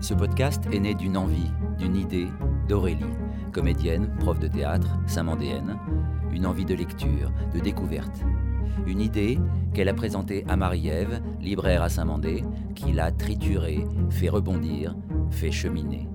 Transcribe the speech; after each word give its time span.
Ce 0.00 0.12
podcast 0.12 0.62
est 0.70 0.80
né 0.80 0.94
d'une 0.94 1.16
envie, 1.16 1.50
d'une 1.78 1.96
idée 1.96 2.28
d'Aurélie, 2.68 3.04
comédienne, 3.52 4.14
prof 4.18 4.38
de 4.38 4.48
théâtre, 4.48 4.98
saint-mandéenne, 5.06 5.78
une 6.30 6.44
envie 6.44 6.66
de 6.66 6.74
lecture, 6.74 7.32
de 7.54 7.60
découverte. 7.60 8.20
Une 8.86 9.00
idée 9.00 9.38
qu'elle 9.72 9.88
a 9.88 9.94
présentée 9.94 10.44
à 10.46 10.56
Marie-Ève, 10.56 11.22
libraire 11.40 11.82
à 11.82 11.88
Saint-Mandé, 11.88 12.44
qui 12.74 12.92
l'a 12.92 13.12
triturée, 13.12 13.86
fait 14.10 14.28
rebondir, 14.28 14.94
fait 15.30 15.52
cheminer. 15.52 16.06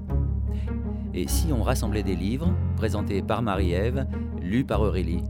Et 1.16 1.28
si 1.28 1.52
on 1.52 1.64
rassemblait 1.64 2.04
des 2.04 2.16
livres, 2.16 2.54
présentés 2.76 3.24
par 3.24 3.42
Marie-Ève, 3.42 4.06
lus 4.40 4.66
par 4.66 4.82
Aurélie 4.82 5.24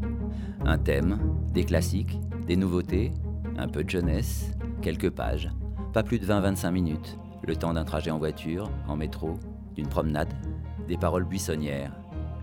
Un 0.70 0.78
thème, 0.78 1.18
des 1.54 1.64
classiques, 1.64 2.20
des 2.46 2.58
nouveautés, 2.58 3.14
un 3.58 3.70
peu 3.70 3.86
de 3.86 3.90
jeunesse, 3.90 4.52
quelques 4.82 5.10
pages, 5.10 5.50
pas 5.94 6.04
plus 6.04 6.20
de 6.20 6.26
20-25 6.26 6.72
minutes, 6.72 7.18
le 7.48 7.56
temps 7.56 7.72
d'un 7.72 7.86
trajet 7.86 8.12
en 8.12 8.18
voiture, 8.18 8.70
en 8.86 8.98
métro, 8.98 9.40
d'une 9.76 9.88
promenade, 9.88 10.34
des 10.90 10.98
paroles 10.98 11.24
buissonnières, 11.24 11.94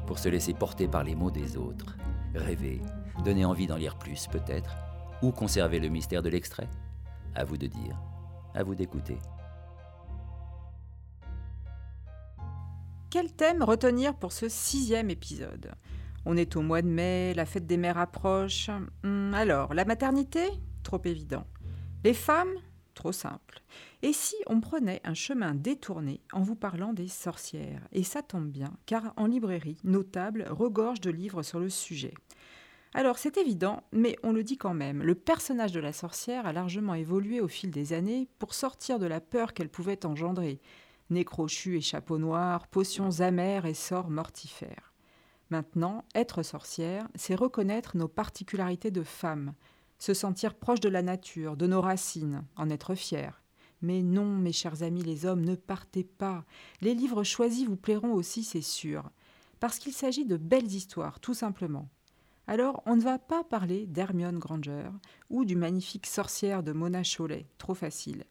pour 0.06 0.18
se 0.18 0.30
laisser 0.30 0.54
porter 0.54 0.88
par 0.88 1.04
les 1.04 1.14
mots 1.14 1.30
des 1.30 1.58
autres, 1.58 1.98
rêver, 2.34 2.80
donner 3.26 3.44
envie 3.44 3.66
d'en 3.66 3.76
lire 3.76 3.98
plus 3.98 4.26
peut-être, 4.28 4.74
ou 5.20 5.30
conserver 5.30 5.78
le 5.78 5.90
mystère 5.90 6.22
de 6.22 6.30
l'extrait. 6.30 6.70
À 7.34 7.44
vous 7.44 7.58
de 7.58 7.66
dire, 7.66 8.00
à 8.54 8.62
vous 8.62 8.74
d'écouter. 8.74 9.18
Quel 13.10 13.30
thème 13.34 13.62
retenir 13.62 14.14
pour 14.14 14.32
ce 14.32 14.48
sixième 14.48 15.10
épisode? 15.10 15.74
On 16.26 16.36
est 16.36 16.56
au 16.56 16.62
mois 16.62 16.80
de 16.80 16.88
mai, 16.88 17.34
la 17.34 17.44
fête 17.44 17.66
des 17.66 17.76
mères 17.76 17.98
approche. 17.98 18.70
Hum, 19.02 19.34
alors, 19.34 19.74
la 19.74 19.84
maternité? 19.84 20.48
Trop 20.82 21.00
évident. 21.04 21.46
Les 22.02 22.14
femmes? 22.14 22.54
Trop 22.94 23.12
simple. 23.12 23.62
Et 24.02 24.12
si 24.12 24.36
on 24.46 24.60
prenait 24.60 25.00
un 25.04 25.14
chemin 25.14 25.54
détourné 25.54 26.20
en 26.32 26.40
vous 26.40 26.54
parlant 26.54 26.92
des 26.92 27.08
sorcières? 27.08 27.86
Et 27.92 28.04
ça 28.04 28.22
tombe 28.22 28.48
bien, 28.48 28.72
car 28.86 29.12
en 29.16 29.26
librairie, 29.26 29.80
nos 29.84 30.02
tables 30.02 30.46
regorgent 30.48 31.00
de 31.00 31.10
livres 31.10 31.42
sur 31.42 31.58
le 31.58 31.68
sujet. 31.68 32.14
Alors 32.94 33.18
c'est 33.18 33.36
évident, 33.36 33.82
mais 33.92 34.16
on 34.22 34.32
le 34.32 34.44
dit 34.44 34.56
quand 34.56 34.74
même, 34.74 35.02
le 35.02 35.16
personnage 35.16 35.72
de 35.72 35.80
la 35.80 35.92
sorcière 35.92 36.46
a 36.46 36.52
largement 36.52 36.94
évolué 36.94 37.40
au 37.40 37.48
fil 37.48 37.72
des 37.72 37.92
années 37.92 38.28
pour 38.38 38.54
sortir 38.54 39.00
de 39.00 39.06
la 39.06 39.20
peur 39.20 39.52
qu'elle 39.52 39.68
pouvait 39.68 40.06
engendrer. 40.06 40.60
Nez 41.10 41.24
crochu 41.24 41.76
et 41.76 41.80
chapeau 41.80 42.18
noir, 42.18 42.68
potions 42.68 43.20
amères 43.20 43.66
et 43.66 43.74
sorts 43.74 44.08
mortifères. 44.08 44.93
Maintenant, 45.54 46.04
être 46.16 46.42
sorcière, 46.42 47.06
c'est 47.14 47.36
reconnaître 47.36 47.96
nos 47.96 48.08
particularités 48.08 48.90
de 48.90 49.04
femme, 49.04 49.54
se 50.00 50.12
sentir 50.12 50.56
proche 50.56 50.80
de 50.80 50.88
la 50.88 51.00
nature, 51.00 51.56
de 51.56 51.68
nos 51.68 51.80
racines, 51.80 52.44
en 52.56 52.70
être 52.70 52.96
fier. 52.96 53.40
Mais 53.80 54.02
non, 54.02 54.24
mes 54.24 54.50
chers 54.50 54.82
amis 54.82 55.04
les 55.04 55.26
hommes, 55.26 55.44
ne 55.44 55.54
partez 55.54 56.02
pas. 56.02 56.44
Les 56.80 56.92
livres 56.92 57.22
choisis 57.22 57.68
vous 57.68 57.76
plairont 57.76 58.14
aussi, 58.14 58.42
c'est 58.42 58.62
sûr, 58.62 59.08
parce 59.60 59.78
qu'il 59.78 59.92
s'agit 59.92 60.24
de 60.24 60.36
belles 60.36 60.72
histoires, 60.72 61.20
tout 61.20 61.34
simplement. 61.34 61.88
Alors, 62.48 62.82
on 62.84 62.96
ne 62.96 63.02
va 63.02 63.20
pas 63.20 63.44
parler 63.44 63.86
d'Hermione 63.86 64.40
Granger 64.40 64.90
ou 65.30 65.44
du 65.44 65.54
magnifique 65.54 66.06
sorcière 66.06 66.64
de 66.64 66.72
Mona 66.72 67.04
Chollet, 67.04 67.46
trop 67.58 67.74
facile. 67.74 68.24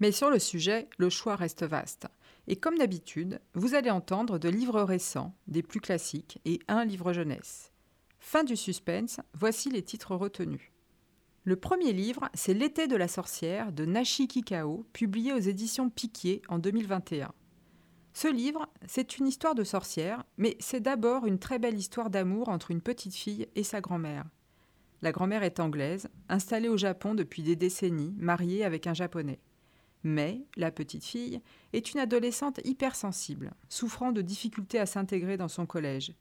Mais 0.00 0.10
sur 0.10 0.30
le 0.30 0.38
sujet, 0.38 0.88
le 0.96 1.10
choix 1.10 1.36
reste 1.36 1.64
vaste. 1.64 2.06
Et 2.48 2.56
comme 2.56 2.78
d'habitude, 2.78 3.40
vous 3.54 3.74
allez 3.74 3.90
entendre 3.90 4.38
de 4.38 4.48
livres 4.48 4.82
récents, 4.82 5.34
des 5.48 5.62
plus 5.62 5.80
classiques, 5.80 6.40
et 6.44 6.60
un 6.68 6.84
livre 6.84 7.12
jeunesse. 7.12 7.72
Fin 8.20 8.44
du 8.44 8.56
suspense, 8.56 9.20
voici 9.34 9.70
les 9.70 9.82
titres 9.82 10.14
retenus. 10.14 10.72
Le 11.44 11.56
premier 11.56 11.92
livre, 11.92 12.28
c'est 12.34 12.54
L'été 12.54 12.88
de 12.88 12.96
la 12.96 13.08
sorcière 13.08 13.72
de 13.72 13.84
Nashi 13.84 14.26
Kikao, 14.26 14.84
publié 14.92 15.32
aux 15.32 15.38
éditions 15.38 15.90
Piquier 15.90 16.42
en 16.48 16.58
2021. 16.58 17.32
Ce 18.14 18.28
livre, 18.28 18.66
c'est 18.86 19.18
une 19.18 19.26
histoire 19.26 19.54
de 19.54 19.62
sorcière, 19.62 20.24
mais 20.38 20.56
c'est 20.58 20.80
d'abord 20.80 21.26
une 21.26 21.38
très 21.38 21.58
belle 21.58 21.78
histoire 21.78 22.10
d'amour 22.10 22.48
entre 22.48 22.70
une 22.70 22.80
petite 22.80 23.14
fille 23.14 23.46
et 23.54 23.62
sa 23.62 23.80
grand-mère. 23.80 24.24
La 25.02 25.12
grand-mère 25.12 25.42
est 25.42 25.60
anglaise, 25.60 26.08
installée 26.28 26.68
au 26.68 26.76
Japon 26.76 27.14
depuis 27.14 27.42
des 27.42 27.56
décennies, 27.56 28.14
mariée 28.16 28.64
avec 28.64 28.86
un 28.86 28.94
japonais. 28.94 29.38
Mais 30.06 30.46
la 30.56 30.70
petite 30.70 31.04
fille 31.04 31.40
est 31.72 31.92
une 31.92 31.98
adolescente 32.00 32.60
hypersensible, 32.64 33.52
souffrant 33.68 34.12
de 34.12 34.22
difficultés 34.22 34.78
à 34.78 34.86
s'intégrer 34.86 35.36
dans 35.36 35.48
son 35.48 35.66
collège. 35.66 36.14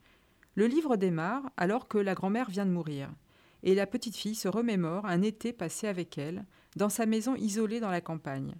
Le 0.55 0.65
livre 0.65 0.95
démarre 0.95 1.51
alors 1.55 1.87
que 1.87 1.97
la 1.97 2.15
grand-mère 2.15 2.49
vient 2.49 2.65
de 2.65 2.71
mourir, 2.71 3.11
et 3.63 3.75
la 3.75 3.85
petite 3.85 4.15
fille 4.15 4.35
se 4.35 4.47
remémore 4.47 5.05
un 5.05 5.21
été 5.21 5.53
passé 5.53 5.87
avec 5.87 6.17
elle, 6.17 6.45
dans 6.75 6.89
sa 6.89 7.05
maison 7.05 7.35
isolée 7.35 7.79
dans 7.79 7.91
la 7.91 8.01
campagne 8.01 8.55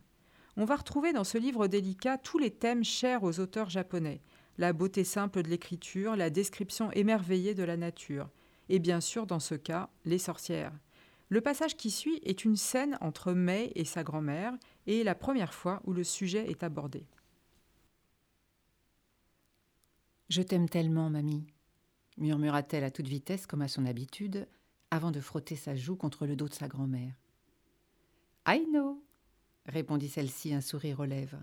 on 0.57 0.65
va 0.65 0.75
retrouver 0.75 1.11
dans 1.11 1.23
ce 1.23 1.37
livre 1.37 1.67
délicat 1.67 2.17
tous 2.17 2.37
les 2.37 2.51
thèmes 2.51 2.83
chers 2.83 3.23
aux 3.23 3.39
auteurs 3.39 3.69
japonais, 3.69 4.21
la 4.57 4.71
beauté 4.71 5.03
simple 5.03 5.43
de 5.43 5.49
l'écriture, 5.49 6.15
la 6.15 6.29
description 6.29 6.91
émerveillée 6.91 7.53
de 7.53 7.63
la 7.63 7.75
nature, 7.75 8.29
et 8.69 8.79
bien 8.79 9.01
sûr, 9.01 9.25
dans 9.25 9.41
ce 9.41 9.55
cas, 9.55 9.89
les 10.05 10.17
sorcières. 10.17 10.71
Le 11.29 11.41
passage 11.41 11.75
qui 11.75 11.91
suit 11.91 12.21
est 12.23 12.45
une 12.45 12.55
scène 12.55 12.97
entre 13.01 13.33
Mei 13.33 13.71
et 13.75 13.83
sa 13.83 14.03
grand-mère, 14.03 14.53
et 14.87 15.03
la 15.03 15.15
première 15.15 15.53
fois 15.53 15.81
où 15.85 15.93
le 15.93 16.03
sujet 16.03 16.49
est 16.49 16.63
abordé. 16.63 17.05
Je 20.29 20.41
t'aime 20.41 20.69
tellement, 20.69 21.09
mamie, 21.09 21.45
murmura-t-elle 22.17 22.83
à 22.83 22.91
toute 22.91 23.07
vitesse 23.07 23.45
comme 23.45 23.61
à 23.61 23.67
son 23.67 23.85
habitude, 23.85 24.47
avant 24.91 25.11
de 25.11 25.19
frotter 25.19 25.55
sa 25.55 25.75
joue 25.75 25.95
contre 25.95 26.25
le 26.25 26.35
dos 26.35 26.47
de 26.47 26.53
sa 26.53 26.67
grand-mère. 26.67 27.13
I 28.47 28.65
know, 28.71 29.03
répondit 29.65 30.09
celle-ci, 30.09 30.53
un 30.53 30.61
sourire 30.61 30.99
aux 30.99 31.05
lèvres. 31.05 31.41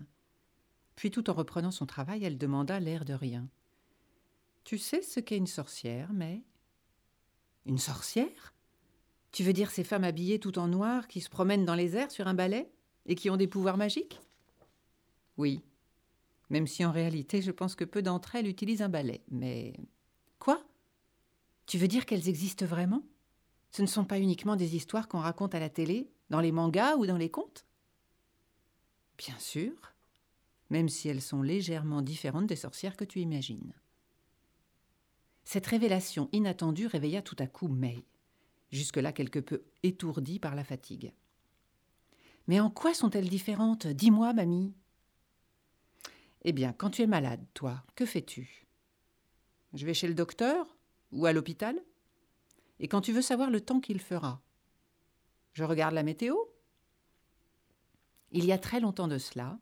Puis, 0.95 1.11
tout 1.11 1.29
en 1.29 1.33
reprenant 1.33 1.71
son 1.71 1.85
travail, 1.85 2.23
elle 2.23 2.37
demanda 2.37 2.79
l'air 2.79 3.05
de 3.05 3.13
rien. 3.13 3.47
Tu 4.63 4.77
sais 4.77 5.01
ce 5.01 5.19
qu'est 5.19 5.37
une 5.37 5.47
sorcière, 5.47 6.13
mais. 6.13 6.43
Une 7.65 7.79
sorcière? 7.79 8.53
Tu 9.31 9.43
veux 9.43 9.53
dire 9.53 9.71
ces 9.71 9.83
femmes 9.83 10.03
habillées 10.03 10.39
tout 10.39 10.59
en 10.59 10.67
noir 10.67 11.07
qui 11.07 11.19
se 11.21 11.29
promènent 11.29 11.65
dans 11.65 11.75
les 11.75 11.95
airs 11.95 12.11
sur 12.11 12.27
un 12.27 12.33
balai? 12.33 12.71
Et 13.05 13.15
qui 13.15 13.29
ont 13.29 13.37
des 13.37 13.47
pouvoirs 13.47 13.77
magiques? 13.77 14.19
Oui. 15.37 15.61
Même 16.49 16.67
si 16.67 16.85
en 16.85 16.91
réalité, 16.91 17.41
je 17.41 17.51
pense 17.51 17.75
que 17.75 17.85
peu 17.85 18.01
d'entre 18.01 18.35
elles 18.35 18.47
utilisent 18.47 18.81
un 18.81 18.89
balai. 18.89 19.23
Mais. 19.31 19.73
Quoi? 20.39 20.63
Tu 21.65 21.77
veux 21.77 21.87
dire 21.87 22.05
qu'elles 22.05 22.29
existent 22.29 22.65
vraiment? 22.65 23.03
Ce 23.71 23.81
ne 23.81 23.87
sont 23.87 24.05
pas 24.05 24.19
uniquement 24.19 24.55
des 24.55 24.75
histoires 24.75 25.07
qu'on 25.07 25.19
raconte 25.19 25.55
à 25.55 25.59
la 25.59 25.69
télé, 25.69 26.11
dans 26.29 26.41
les 26.41 26.51
mangas 26.51 26.95
ou 26.97 27.05
dans 27.05 27.17
les 27.17 27.31
contes? 27.31 27.65
Bien 29.17 29.37
sûr, 29.39 29.73
même 30.69 30.89
si 30.89 31.07
elles 31.07 31.21
sont 31.21 31.41
légèrement 31.41 32.01
différentes 32.01 32.47
des 32.47 32.55
sorcières 32.55 32.97
que 32.97 33.05
tu 33.05 33.19
imagines. 33.19 33.73
Cette 35.43 35.67
révélation 35.67 36.29
inattendue 36.31 36.87
réveilla 36.87 37.21
tout 37.21 37.35
à 37.39 37.47
coup 37.47 37.67
May, 37.67 38.03
jusque-là 38.71 39.11
quelque 39.11 39.39
peu 39.39 39.63
étourdie 39.83 40.39
par 40.39 40.55
la 40.55 40.63
fatigue. 40.63 41.13
Mais 42.47 42.59
en 42.59 42.69
quoi 42.69 42.93
sont-elles 42.93 43.29
différentes? 43.29 43.87
Dis-moi, 43.87 44.33
mamie. 44.33 44.73
Eh 46.43 46.51
bien, 46.51 46.73
quand 46.73 46.89
tu 46.89 47.01
es 47.01 47.07
malade, 47.07 47.43
toi, 47.53 47.83
que 47.95 48.05
fais-tu? 48.05 48.67
Je 49.73 49.85
vais 49.85 49.93
chez 49.93 50.07
le 50.07 50.13
docteur 50.13 50.75
ou 51.11 51.25
à 51.25 51.33
l'hôpital? 51.33 51.81
Et 52.79 52.87
quand 52.87 53.01
tu 53.01 53.13
veux 53.13 53.21
savoir 53.21 53.49
le 53.49 53.61
temps 53.61 53.79
qu'il 53.79 53.99
fera? 53.99 54.41
Je 55.53 55.63
regarde 55.63 55.93
la 55.93 56.03
météo? 56.03 56.35
Il 58.31 58.45
y 58.45 58.51
a 58.51 58.57
très 58.57 58.79
longtemps 58.79 59.07
de 59.07 59.19
cela, 59.19 59.59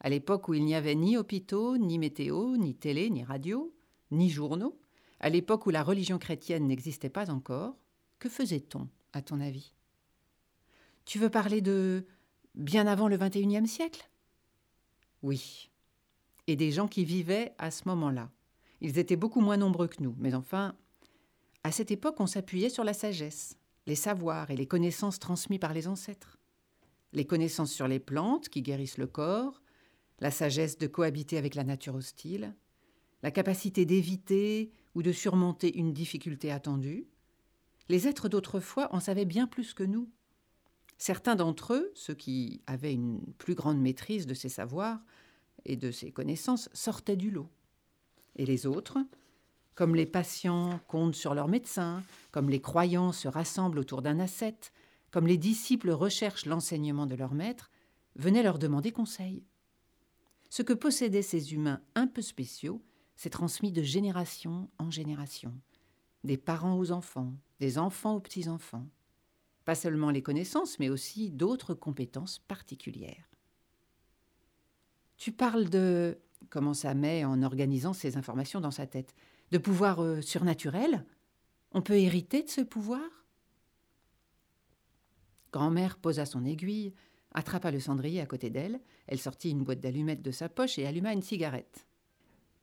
à 0.00 0.08
l'époque 0.08 0.48
où 0.48 0.54
il 0.54 0.64
n'y 0.64 0.74
avait 0.74 0.94
ni 0.94 1.16
hôpitaux, 1.16 1.78
ni 1.78 1.98
météo, 1.98 2.56
ni 2.56 2.74
télé, 2.74 3.10
ni 3.10 3.24
radio, 3.24 3.74
ni 4.10 4.30
journaux, 4.30 4.78
à 5.18 5.30
l'époque 5.30 5.66
où 5.66 5.70
la 5.70 5.82
religion 5.82 6.18
chrétienne 6.18 6.66
n'existait 6.66 7.10
pas 7.10 7.30
encore, 7.30 7.76
que 8.18 8.28
faisait-on, 8.28 8.88
à 9.12 9.22
ton 9.22 9.40
avis? 9.40 9.72
Tu 11.06 11.18
veux 11.18 11.30
parler 11.30 11.60
de 11.60 12.06
bien 12.54 12.86
avant 12.86 13.08
le 13.08 13.16
XXIe 13.16 13.66
siècle? 13.66 14.08
Oui. 15.22 15.70
Et 16.46 16.56
des 16.56 16.72
gens 16.72 16.88
qui 16.88 17.04
vivaient 17.04 17.54
à 17.58 17.70
ce 17.70 17.88
moment-là. 17.88 18.30
Ils 18.80 18.98
étaient 18.98 19.16
beaucoup 19.16 19.40
moins 19.40 19.56
nombreux 19.56 19.88
que 19.88 20.02
nous, 20.02 20.14
mais 20.18 20.34
enfin, 20.34 20.74
à 21.64 21.72
cette 21.72 21.90
époque, 21.90 22.20
on 22.20 22.26
s'appuyait 22.26 22.70
sur 22.70 22.84
la 22.84 22.94
sagesse, 22.94 23.56
les 23.86 23.94
savoirs 23.94 24.50
et 24.50 24.56
les 24.56 24.66
connaissances 24.66 25.18
transmis 25.18 25.58
par 25.58 25.74
les 25.74 25.86
ancêtres 25.86 26.40
les 27.12 27.24
connaissances 27.24 27.72
sur 27.72 27.88
les 27.88 27.98
plantes 27.98 28.48
qui 28.48 28.62
guérissent 28.62 28.98
le 28.98 29.06
corps, 29.06 29.60
la 30.20 30.30
sagesse 30.30 30.78
de 30.78 30.86
cohabiter 30.86 31.38
avec 31.38 31.54
la 31.54 31.64
nature 31.64 31.94
hostile, 31.94 32.54
la 33.22 33.30
capacité 33.30 33.84
d'éviter 33.84 34.72
ou 34.94 35.02
de 35.02 35.12
surmonter 35.12 35.76
une 35.76 35.92
difficulté 35.92 36.50
attendue. 36.50 37.06
Les 37.88 38.06
êtres 38.06 38.28
d'autrefois 38.28 38.94
en 38.94 39.00
savaient 39.00 39.24
bien 39.24 39.46
plus 39.46 39.74
que 39.74 39.82
nous. 39.82 40.10
Certains 41.00 41.34
d'entre 41.34 41.72
eux, 41.72 41.90
ceux 41.94 42.12
qui 42.12 42.60
avaient 42.66 42.92
une 42.92 43.22
plus 43.38 43.54
grande 43.54 43.80
maîtrise 43.80 44.26
de 44.26 44.34
ces 44.34 44.50
savoirs 44.50 45.00
et 45.64 45.76
de 45.76 45.90
ces 45.90 46.12
connaissances, 46.12 46.68
sortaient 46.74 47.16
du 47.16 47.30
lot. 47.30 47.48
Et 48.36 48.44
les 48.44 48.66
autres, 48.66 48.98
Comme 49.74 49.94
les 49.94 50.04
patients 50.04 50.78
comptent 50.88 51.14
sur 51.14 51.32
leur 51.32 51.48
médecin, 51.48 52.02
comme 52.32 52.50
les 52.50 52.60
croyants 52.60 53.12
se 53.12 53.28
rassemblent 53.28 53.78
autour 53.78 54.02
d'un 54.02 54.20
ascète, 54.20 54.74
comme 55.10 55.26
les 55.26 55.38
disciples 55.38 55.90
recherchent 55.90 56.44
l'enseignement 56.44 57.06
de 57.06 57.14
leur 57.14 57.32
maître, 57.32 57.70
venaient 58.16 58.42
leur 58.42 58.58
demander 58.58 58.92
conseil. 58.92 59.42
Ce 60.50 60.60
que 60.60 60.74
possédaient 60.74 61.22
ces 61.22 61.54
humains 61.54 61.80
un 61.94 62.08
peu 62.08 62.20
spéciaux 62.20 62.82
s'est 63.16 63.30
transmis 63.30 63.72
de 63.72 63.82
génération 63.82 64.68
en 64.78 64.90
génération, 64.90 65.54
des 66.24 66.36
parents 66.36 66.76
aux 66.78 66.92
enfants, 66.92 67.32
des 67.58 67.78
enfants 67.78 68.16
aux 68.16 68.20
petits-enfants. 68.20 68.86
Pas 69.70 69.76
seulement 69.76 70.10
les 70.10 70.20
connaissances, 70.20 70.80
mais 70.80 70.88
aussi 70.88 71.30
d'autres 71.30 71.74
compétences 71.74 72.40
particulières. 72.40 73.30
Tu 75.16 75.30
parles 75.30 75.70
de, 75.70 76.18
commença 76.48 76.92
May 76.92 77.24
en 77.24 77.44
organisant 77.44 77.92
ces 77.92 78.16
informations 78.16 78.60
dans 78.60 78.72
sa 78.72 78.88
tête, 78.88 79.14
de 79.52 79.58
pouvoir 79.58 80.02
euh, 80.02 80.22
surnaturel? 80.22 81.06
On 81.70 81.82
peut 81.82 82.00
hériter 82.00 82.42
de 82.42 82.48
ce 82.48 82.62
pouvoir? 82.62 83.08
Grand-mère 85.52 85.98
posa 85.98 86.26
son 86.26 86.44
aiguille, 86.44 86.92
attrapa 87.32 87.70
le 87.70 87.78
cendrier 87.78 88.20
à 88.20 88.26
côté 88.26 88.50
d'elle, 88.50 88.80
elle 89.06 89.20
sortit 89.20 89.50
une 89.50 89.62
boîte 89.62 89.78
d'allumettes 89.78 90.22
de 90.22 90.32
sa 90.32 90.48
poche 90.48 90.80
et 90.80 90.86
alluma 90.88 91.12
une 91.12 91.22
cigarette. 91.22 91.86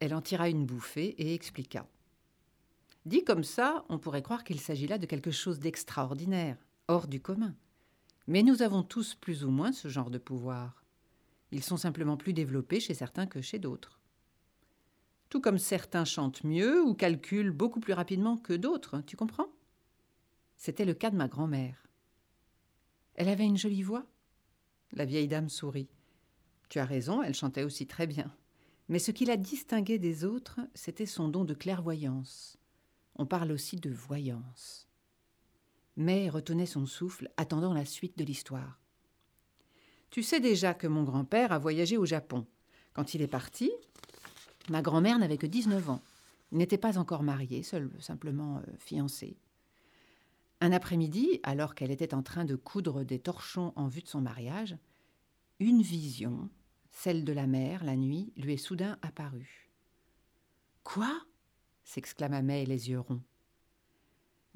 Elle 0.02 0.14
en 0.14 0.22
tira 0.22 0.50
une 0.50 0.66
bouffée 0.66 1.16
et 1.18 1.34
expliqua. 1.34 1.88
Dit 3.06 3.24
comme 3.24 3.46
ça, 3.46 3.86
on 3.88 3.98
pourrait 3.98 4.24
croire 4.24 4.44
qu'il 4.44 4.60
s'agit 4.60 4.88
là 4.88 4.98
de 4.98 5.06
quelque 5.06 5.32
chose 5.32 5.62
d'extraordinaire, 5.62 6.58
hors 6.88 7.08
du 7.08 7.22
commun. 7.22 7.56
Mais 8.28 8.44
nous 8.44 8.62
avons 8.62 8.84
tous 8.84 9.16
plus 9.16 9.44
ou 9.44 9.50
moins 9.50 9.72
ce 9.72 9.88
genre 9.88 10.10
de 10.10 10.18
pouvoir. 10.18 10.84
Ils 11.52 11.64
sont 11.64 11.78
simplement 11.78 12.18
plus 12.18 12.34
développés 12.34 12.80
chez 12.80 12.94
certains 12.94 13.28
que 13.28 13.42
chez 13.42 13.60
d'autres. 13.60 14.00
Tout 15.30 15.42
comme 15.42 15.58
certains 15.58 16.06
chantent 16.06 16.44
mieux 16.44 16.82
ou 16.82 16.94
calculent 16.94 17.52
beaucoup 17.52 17.80
plus 17.80 17.94
rapidement 17.94 18.38
que 18.38 18.54
d'autres, 18.54 19.02
tu 19.02 19.18
comprends? 19.18 19.50
C'était 20.56 20.86
le 20.86 20.94
cas 20.94 21.10
de 21.10 21.18
ma 21.18 21.28
grand-mère. 21.28 21.88
Elle 23.16 23.30
avait 23.30 23.46
une 23.46 23.58
jolie 23.58 23.84
voix 23.84 24.06
La 24.92 25.06
vieille 25.06 25.28
dame 25.28 25.50
sourit. 25.50 25.90
Tu 26.70 26.80
as 26.80 26.86
raison, 26.86 27.22
elle 27.22 27.34
chantait 27.34 27.64
aussi 27.64 27.88
très 27.88 28.08
bien. 28.08 28.34
Mais 28.90 29.00
ce 29.00 29.12
qui 29.12 29.26
la 29.26 29.38
distinguait 29.38 30.00
des 30.00 30.24
autres, 30.24 30.60
c'était 30.74 31.06
son 31.06 31.28
don 31.28 31.44
de 31.44 31.54
clairvoyance. 31.54 32.58
On 33.16 33.26
parle 33.26 33.52
aussi 33.52 33.78
de 33.78 33.90
voyance. 33.90 34.87
Mais 35.98 36.30
retenait 36.30 36.66
son 36.66 36.86
souffle, 36.86 37.30
attendant 37.38 37.74
la 37.74 37.86
suite 37.86 38.18
de 38.18 38.24
l'histoire. 38.24 38.80
Tu 40.10 40.24
sais 40.24 40.40
déjà 40.40 40.74
que 40.74 40.88
mon 40.88 41.04
grand-père 41.04 41.52
a 41.52 41.60
voyagé 41.60 41.98
au 41.98 42.06
Japon. 42.06 42.46
Quand 42.94 43.14
il 43.14 43.22
est 43.22 43.28
parti, 43.28 43.72
ma 44.70 44.82
grand-mère 44.82 45.20
n'avait 45.20 45.38
que 45.38 45.48
19 45.48 45.90
ans. 45.90 46.02
Il 46.52 46.60
n'était 46.60 46.78
pas 46.78 46.98
encore 46.98 47.24
marié, 47.24 47.62
seul, 47.62 47.92
simplement 48.00 48.58
euh, 48.58 48.62
fiancé. 48.80 49.38
Un 50.62 50.72
après-midi, 50.72 51.40
alors 51.44 51.76
qu'elle 51.76 51.92
était 51.92 52.14
en 52.14 52.24
train 52.24 52.46
de 52.46 52.56
coudre 52.56 53.04
des 53.04 53.20
torchons 53.20 53.74
en 53.76 53.88
vue 53.88 54.02
de 54.02 54.08
son 54.08 54.22
mariage, 54.22 54.78
une 55.60 55.82
vision, 55.82 56.50
celle 56.92 57.26
de 57.26 57.34
la 57.34 57.48
mer, 57.48 57.84
la 57.84 57.96
nuit, 57.96 58.32
lui 58.38 58.54
est 58.54 58.58
soudain 58.58 58.98
apparue. 59.02 59.70
Quoi? 60.84 61.12
s'exclama 61.84 62.42
May 62.42 62.66
les 62.66 62.90
yeux 62.90 63.00
ronds. 63.00 63.22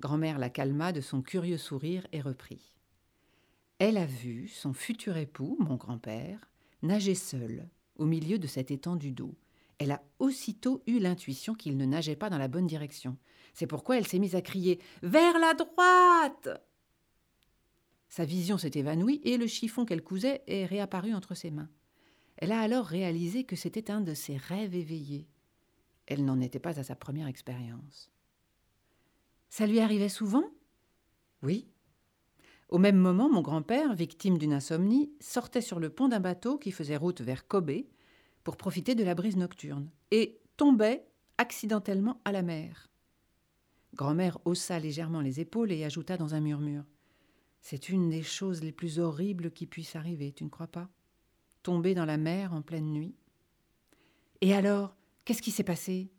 Grand-mère 0.01 0.39
la 0.39 0.49
calma 0.49 0.91
de 0.91 0.99
son 0.99 1.21
curieux 1.21 1.59
sourire 1.59 2.07
et 2.11 2.21
reprit. 2.21 2.73
Elle 3.77 3.97
a 3.97 4.07
vu 4.07 4.47
son 4.47 4.73
futur 4.73 5.15
époux, 5.15 5.57
mon 5.59 5.75
grand-père, 5.75 6.49
nager 6.81 7.13
seul 7.13 7.69
au 7.97 8.05
milieu 8.05 8.39
de 8.39 8.47
cette 8.47 8.71
étendue 8.71 9.11
d'eau. 9.11 9.35
Elle 9.77 9.91
a 9.91 10.01
aussitôt 10.17 10.81
eu 10.87 10.97
l'intuition 10.97 11.53
qu'il 11.53 11.77
ne 11.77 11.85
nageait 11.85 12.15
pas 12.15 12.31
dans 12.31 12.39
la 12.39 12.47
bonne 12.47 12.65
direction. 12.65 13.15
C'est 13.53 13.67
pourquoi 13.67 13.99
elle 13.99 14.07
s'est 14.07 14.17
mise 14.17 14.35
à 14.35 14.41
crier 14.41 14.79
Vers 15.03 15.37
la 15.37 15.53
droite 15.53 16.49
Sa 18.09 18.25
vision 18.25 18.57
s'est 18.57 18.71
évanouie 18.73 19.21
et 19.23 19.37
le 19.37 19.45
chiffon 19.45 19.85
qu'elle 19.85 20.03
cousait 20.03 20.41
est 20.47 20.65
réapparu 20.65 21.13
entre 21.13 21.35
ses 21.35 21.51
mains. 21.51 21.69
Elle 22.37 22.53
a 22.53 22.59
alors 22.59 22.87
réalisé 22.87 23.43
que 23.43 23.55
c'était 23.55 23.91
un 23.91 24.01
de 24.01 24.15
ses 24.15 24.37
rêves 24.37 24.73
éveillés. 24.73 25.27
Elle 26.07 26.25
n'en 26.25 26.41
était 26.41 26.57
pas 26.57 26.79
à 26.79 26.83
sa 26.83 26.95
première 26.95 27.27
expérience. 27.27 28.11
Ça 29.51 29.67
lui 29.67 29.81
arrivait 29.81 30.07
souvent? 30.07 30.45
Oui. 31.43 31.67
Au 32.69 32.77
même 32.77 32.95
moment, 32.95 33.29
mon 33.29 33.41
grand-père, 33.41 33.93
victime 33.93 34.37
d'une 34.37 34.53
insomnie, 34.53 35.11
sortait 35.19 35.59
sur 35.59 35.81
le 35.81 35.89
pont 35.89 36.07
d'un 36.07 36.21
bateau 36.21 36.57
qui 36.57 36.71
faisait 36.71 36.95
route 36.95 37.19
vers 37.19 37.45
Kobe 37.49 37.83
pour 38.45 38.55
profiter 38.55 38.95
de 38.95 39.03
la 39.03 39.13
brise 39.13 39.35
nocturne 39.35 39.91
et 40.09 40.39
tombait 40.55 41.05
accidentellement 41.37 42.21
à 42.23 42.31
la 42.31 42.43
mer. 42.43 42.89
Grand-mère 43.93 44.37
haussa 44.45 44.79
légèrement 44.79 45.19
les 45.19 45.41
épaules 45.41 45.73
et 45.73 45.83
ajouta 45.83 46.15
dans 46.15 46.33
un 46.33 46.39
murmure 46.39 46.85
C'est 47.59 47.89
une 47.89 48.09
des 48.09 48.23
choses 48.23 48.63
les 48.63 48.71
plus 48.71 48.99
horribles 48.99 49.51
qui 49.51 49.67
puissent 49.67 49.97
arriver, 49.97 50.31
tu 50.31 50.45
ne 50.45 50.49
crois 50.49 50.67
pas? 50.67 50.87
Tomber 51.61 51.93
dans 51.93 52.05
la 52.05 52.17
mer 52.17 52.53
en 52.53 52.61
pleine 52.61 52.93
nuit? 52.93 53.15
Et 54.39 54.53
alors, 54.53 54.95
qu'est-ce 55.25 55.41
qui 55.41 55.51
s'est 55.51 55.65
passé? 55.65 56.09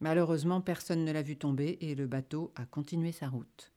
Malheureusement, 0.00 0.60
personne 0.60 1.04
ne 1.04 1.12
l'a 1.12 1.22
vu 1.22 1.36
tomber 1.36 1.78
et 1.80 1.94
le 1.94 2.06
bateau 2.06 2.52
a 2.54 2.64
continué 2.66 3.12
sa 3.12 3.28
route. 3.28 3.72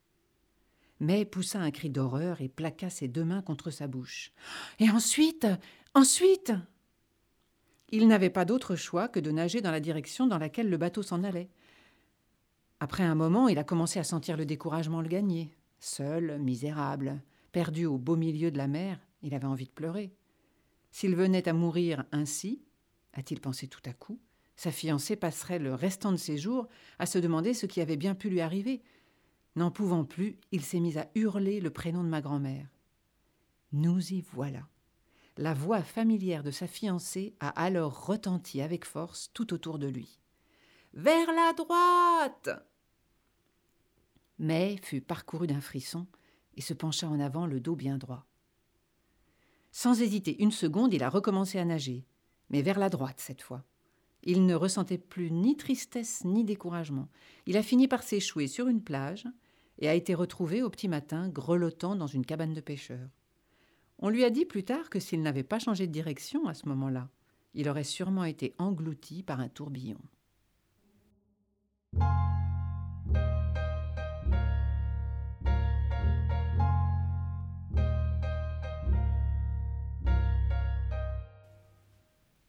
Mais 0.99 1.25
poussa 1.25 1.59
un 1.59 1.71
cri 1.71 1.89
d'horreur 1.89 2.41
et 2.41 2.49
plaqua 2.49 2.89
ses 2.91 3.07
deux 3.07 3.25
mains 3.25 3.41
contre 3.41 3.71
sa 3.71 3.87
bouche. 3.87 4.31
Et 4.79 4.89
ensuite 4.89 5.47
Ensuite 5.93 6.53
Il 7.89 8.07
n'avait 8.07 8.29
pas 8.29 8.45
d'autre 8.45 8.75
choix 8.75 9.09
que 9.09 9.19
de 9.19 9.31
nager 9.31 9.61
dans 9.61 9.71
la 9.71 9.81
direction 9.81 10.27
dans 10.27 10.37
laquelle 10.37 10.69
le 10.69 10.77
bateau 10.77 11.01
s'en 11.01 11.23
allait. 11.23 11.49
Après 12.79 13.03
un 13.03 13.15
moment, 13.15 13.49
il 13.49 13.59
a 13.59 13.63
commencé 13.63 13.99
à 13.99 14.03
sentir 14.03 14.37
le 14.37 14.45
découragement 14.45 15.01
le 15.01 15.09
gagner. 15.09 15.55
Seul, 15.79 16.39
misérable, 16.39 17.21
perdu 17.51 17.85
au 17.85 17.97
beau 17.97 18.15
milieu 18.15 18.51
de 18.51 18.57
la 18.57 18.67
mer, 18.67 18.99
il 19.21 19.33
avait 19.33 19.47
envie 19.47 19.65
de 19.65 19.71
pleurer. 19.71 20.13
S'il 20.91 21.15
venait 21.15 21.49
à 21.49 21.53
mourir 21.53 22.05
ainsi, 22.11 22.61
a-t-il 23.13 23.41
pensé 23.41 23.67
tout 23.67 23.81
à 23.85 23.93
coup, 23.93 24.19
sa 24.55 24.71
fiancée 24.71 25.15
passerait 25.15 25.59
le 25.59 25.73
restant 25.73 26.11
de 26.11 26.17
ses 26.17 26.37
jours 26.37 26.67
à 26.99 27.05
se 27.05 27.17
demander 27.17 27.53
ce 27.53 27.65
qui 27.65 27.81
avait 27.81 27.97
bien 27.97 28.15
pu 28.15 28.29
lui 28.29 28.41
arriver. 28.41 28.81
N'en 29.55 29.71
pouvant 29.71 30.05
plus, 30.05 30.37
il 30.51 30.61
s'est 30.61 30.79
mis 30.79 30.97
à 30.97 31.09
hurler 31.15 31.59
le 31.59 31.71
prénom 31.71 32.03
de 32.03 32.09
ma 32.09 32.21
grand-mère. 32.21 32.67
Nous 33.71 34.13
y 34.13 34.21
voilà. 34.21 34.67
La 35.37 35.53
voix 35.53 35.81
familière 35.81 36.43
de 36.43 36.51
sa 36.51 36.67
fiancée 36.67 37.35
a 37.39 37.49
alors 37.49 38.05
retenti 38.05 38.61
avec 38.61 38.85
force 38.85 39.31
tout 39.33 39.53
autour 39.53 39.79
de 39.79 39.87
lui. 39.87 40.19
Vers 40.93 41.31
la 41.31 41.53
droite 41.53 42.49
mais 44.41 44.75
fut 44.81 45.01
parcouru 45.01 45.45
d'un 45.45 45.61
frisson 45.61 46.07
et 46.55 46.61
se 46.61 46.73
pencha 46.73 47.07
en 47.07 47.19
avant 47.19 47.45
le 47.45 47.59
dos 47.59 47.75
bien 47.75 47.97
droit. 47.99 48.25
Sans 49.71 50.01
hésiter 50.01 50.41
une 50.41 50.51
seconde, 50.51 50.93
il 50.93 51.03
a 51.03 51.09
recommencé 51.09 51.59
à 51.59 51.63
nager, 51.63 52.05
mais 52.49 52.63
vers 52.63 52.79
la 52.79 52.89
droite 52.89 53.19
cette 53.19 53.43
fois. 53.43 53.63
Il 54.23 54.45
ne 54.45 54.55
ressentait 54.55 54.97
plus 54.97 55.31
ni 55.31 55.57
tristesse 55.57 56.23
ni 56.25 56.43
découragement. 56.43 57.09
Il 57.47 57.57
a 57.57 57.63
fini 57.63 57.87
par 57.87 58.03
s'échouer 58.03 58.47
sur 58.47 58.67
une 58.67 58.83
plage 58.83 59.27
et 59.79 59.89
a 59.89 59.95
été 59.95 60.13
retrouvé 60.13 60.61
au 60.61 60.69
petit 60.69 60.87
matin 60.87 61.29
grelottant 61.29 61.95
dans 61.95 62.07
une 62.07 62.25
cabane 62.25 62.53
de 62.53 62.61
pêcheurs. 62.61 63.09
On 63.99 64.09
lui 64.09 64.23
a 64.23 64.29
dit 64.29 64.45
plus 64.45 64.63
tard 64.63 64.89
que 64.89 64.99
s'il 64.99 65.21
n'avait 65.21 65.43
pas 65.43 65.59
changé 65.59 65.87
de 65.87 65.91
direction 65.91 66.47
à 66.47 66.53
ce 66.53 66.67
moment-là, 66.69 67.09
il 67.53 67.69
aurait 67.69 67.83
sûrement 67.83 68.23
été 68.23 68.53
englouti 68.57 69.23
par 69.23 69.39
un 69.39 69.49
tourbillon. 69.49 69.99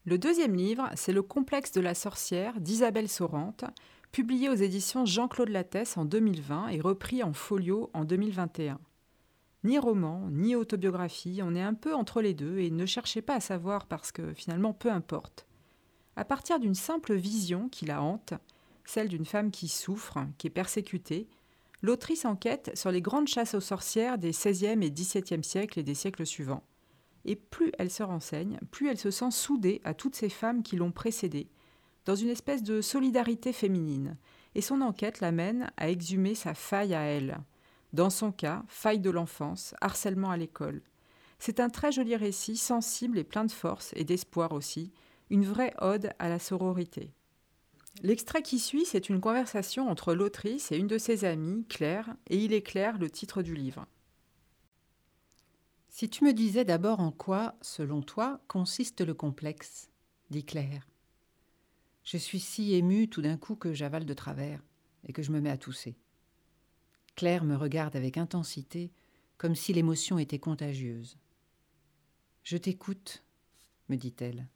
Le 0.05 0.19
deuxième 0.19 0.57
livre, 0.57 0.91
c'est 0.97 1.13
Le 1.13 1.23
complexe 1.23 1.71
de 1.71 1.81
la 1.81 1.95
sorcière 1.95 2.61
d'Isabelle 2.61 3.09
Sorante, 3.09 3.65
publié 4.11 4.49
aux 4.49 4.55
éditions 4.55 5.07
Jean-Claude 5.07 5.51
Lattès 5.51 5.97
en 5.97 6.05
2020 6.05 6.71
et 6.71 6.81
repris 6.81 7.23
en 7.23 7.33
folio 7.33 7.89
en 7.95 8.05
2021. 8.05 8.81
Ni 9.63 9.79
roman, 9.79 10.29
ni 10.33 10.57
autobiographie, 10.57 11.41
on 11.45 11.55
est 11.55 11.63
un 11.63 11.75
peu 11.75 11.95
entre 11.95 12.21
les 12.21 12.35
deux 12.35 12.59
et 12.59 12.73
ne 12.73 12.85
cherchez 12.85 13.23
pas 13.23 13.37
à 13.37 13.41
savoir 13.41 13.87
parce 13.87 14.11
que 14.11 14.35
finalement 14.35 14.73
peu 14.73 14.91
importe. 14.91 15.47
À 16.17 16.25
partir 16.25 16.59
d'une 16.59 16.75
simple 16.75 17.15
vision 17.15 17.69
qui 17.69 17.87
la 17.87 18.03
hante, 18.03 18.35
celle 18.85 19.07
d'une 19.07 19.25
femme 19.25 19.53
qui 19.53 19.69
souffre, 19.69 20.19
qui 20.37 20.49
est 20.49 20.51
persécutée, 20.51 21.29
l'autrice 21.81 22.25
enquête 22.25 22.73
sur 22.75 22.91
les 22.91 23.03
grandes 23.03 23.29
chasses 23.29 23.55
aux 23.55 23.61
sorcières 23.61 24.19
des 24.19 24.31
XVIe 24.31 24.85
et 24.85 24.91
XVIIe 24.91 25.45
siècles 25.45 25.79
et 25.79 25.85
des 25.85 25.95
siècles 25.95 26.27
suivants. 26.27 26.65
Et 27.25 27.37
plus 27.37 27.73
elle 27.79 27.91
se 27.91 28.03
renseigne, 28.03 28.59
plus 28.71 28.89
elle 28.89 28.99
se 28.99 29.11
sent 29.11 29.31
soudée 29.31 29.81
à 29.85 29.95
toutes 29.95 30.17
ces 30.17 30.29
femmes 30.29 30.63
qui 30.63 30.77
l'ont 30.77 30.93
précédée, 30.93 31.49
dans 32.05 32.17
une 32.17 32.29
espèce 32.29 32.63
de 32.63 32.81
solidarité 32.81 33.53
féminine, 33.53 34.17
et 34.55 34.61
son 34.61 34.81
enquête 34.81 35.21
l'amène 35.21 35.71
à 35.77 35.89
exhumer 35.89 36.35
sa 36.35 36.55
faille 36.55 36.95
à 36.95 37.03
elle. 37.03 37.39
Dans 37.93 38.11
son 38.11 38.33
cas, 38.33 38.65
faille 38.69 39.01
de 39.01 39.11
l'enfance, 39.11 39.75
harcèlement 39.81 40.31
à 40.31 40.37
l'école. 40.37 40.83
C'est 41.39 41.61
un 41.61 41.69
très 41.69 41.93
joli 41.93 42.17
récit, 42.17 42.57
sensible 42.57 43.19
et 43.19 43.25
plein 43.25 43.45
de 43.45 43.53
force 43.53 43.93
et 43.97 44.05
d'espoir 44.05 44.53
aussi, 44.53 44.93
une 45.31 45.45
vraie 45.45 45.75
ode 45.81 46.13
à 46.19 46.29
la 46.29 46.39
sororité. 46.39 47.13
L'extrait 48.03 48.43
qui 48.43 48.59
suit, 48.59 48.85
c'est 48.85 49.09
une 49.09 49.21
conversation 49.21 49.89
entre 49.89 50.15
l'autrice 50.15 50.73
et 50.73 50.77
une 50.77 50.87
de 50.87 50.99
ses 50.99 51.25
amies, 51.25 51.65
Claire, 51.69 52.15
et 52.29 52.37
il 52.37 52.53
éclaire 52.53 52.99
le 52.99 53.11
titre 53.11 53.43
du 53.43 53.55
livre. 53.55 53.87
Si 55.95 56.09
tu 56.09 56.25
me 56.25 56.33
disais 56.33 56.65
d'abord 56.65 57.01
en 57.01 57.13
quoi, 57.13 57.55
selon 57.61 58.01
toi, 58.01 58.41
consiste 58.49 59.03
le 59.03 59.13
complexe, 59.13 59.91
dit 60.31 60.43
Claire. 60.43 60.89
Je 62.03 62.17
suis 62.17 62.41
si 62.41 62.73
émue 62.73 63.11
tout 63.11 63.21
d'un 63.21 63.37
coup 63.37 63.57
que 63.57 63.75
j'avale 63.75 64.07
de 64.07 64.15
travers 64.15 64.65
et 65.07 65.13
que 65.13 65.23
je 65.23 65.31
me 65.31 65.39
mets 65.39 65.51
à 65.51 65.59
tousser. 65.59 65.95
Claire 67.15 67.45
me 67.45 67.57
regarde 67.57 67.95
avec 67.95 68.17
intensité, 68.17 68.91
comme 69.37 69.55
si 69.55 69.75
l'émotion 69.75 70.19
était 70.19 70.39
contagieuse. 70.39 71.19
Je 72.43 72.57
t'écoute, 72.57 73.23
me 73.91 73.97
dit-elle. 73.97 74.49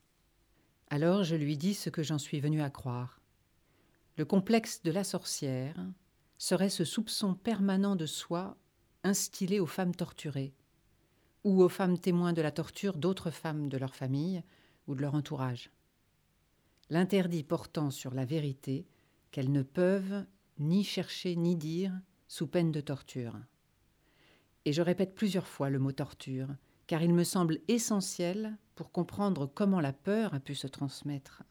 Alors 0.88 1.22
je 1.22 1.36
lui 1.36 1.58
dis 1.58 1.74
ce 1.74 1.90
que 1.90 2.02
j'en 2.02 2.18
suis 2.18 2.40
venue 2.40 2.62
à 2.62 2.70
croire. 2.70 3.20
Le 4.16 4.24
complexe 4.24 4.82
de 4.84 4.90
la 4.90 5.04
sorcière 5.04 5.76
serait 6.38 6.70
ce 6.70 6.86
soupçon 6.86 7.34
permanent 7.34 7.94
de 7.94 8.06
soi 8.06 8.56
instillé 9.04 9.60
aux 9.60 9.66
femmes 9.66 9.94
torturées, 9.94 10.54
ou 11.46 11.62
aux 11.62 11.68
femmes 11.68 11.96
témoins 11.96 12.32
de 12.32 12.42
la 12.42 12.50
torture 12.50 12.96
d'autres 12.96 13.30
femmes 13.30 13.68
de 13.68 13.78
leur 13.78 13.94
famille 13.94 14.42
ou 14.88 14.96
de 14.96 15.00
leur 15.00 15.14
entourage. 15.14 15.70
L'interdit 16.90 17.44
portant 17.44 17.92
sur 17.92 18.12
la 18.14 18.24
vérité 18.24 18.84
qu'elles 19.30 19.52
ne 19.52 19.62
peuvent 19.62 20.26
ni 20.58 20.82
chercher 20.82 21.36
ni 21.36 21.54
dire 21.54 21.92
sous 22.26 22.48
peine 22.48 22.72
de 22.72 22.80
torture. 22.80 23.38
Et 24.64 24.72
je 24.72 24.82
répète 24.82 25.14
plusieurs 25.14 25.46
fois 25.46 25.70
le 25.70 25.78
mot 25.78 25.92
torture, 25.92 26.48
car 26.88 27.00
il 27.00 27.14
me 27.14 27.22
semble 27.22 27.60
essentiel 27.68 28.56
pour 28.74 28.90
comprendre 28.90 29.46
comment 29.46 29.80
la 29.80 29.92
peur 29.92 30.34
a 30.34 30.40
pu 30.40 30.56
se 30.56 30.66
transmettre. 30.66 31.44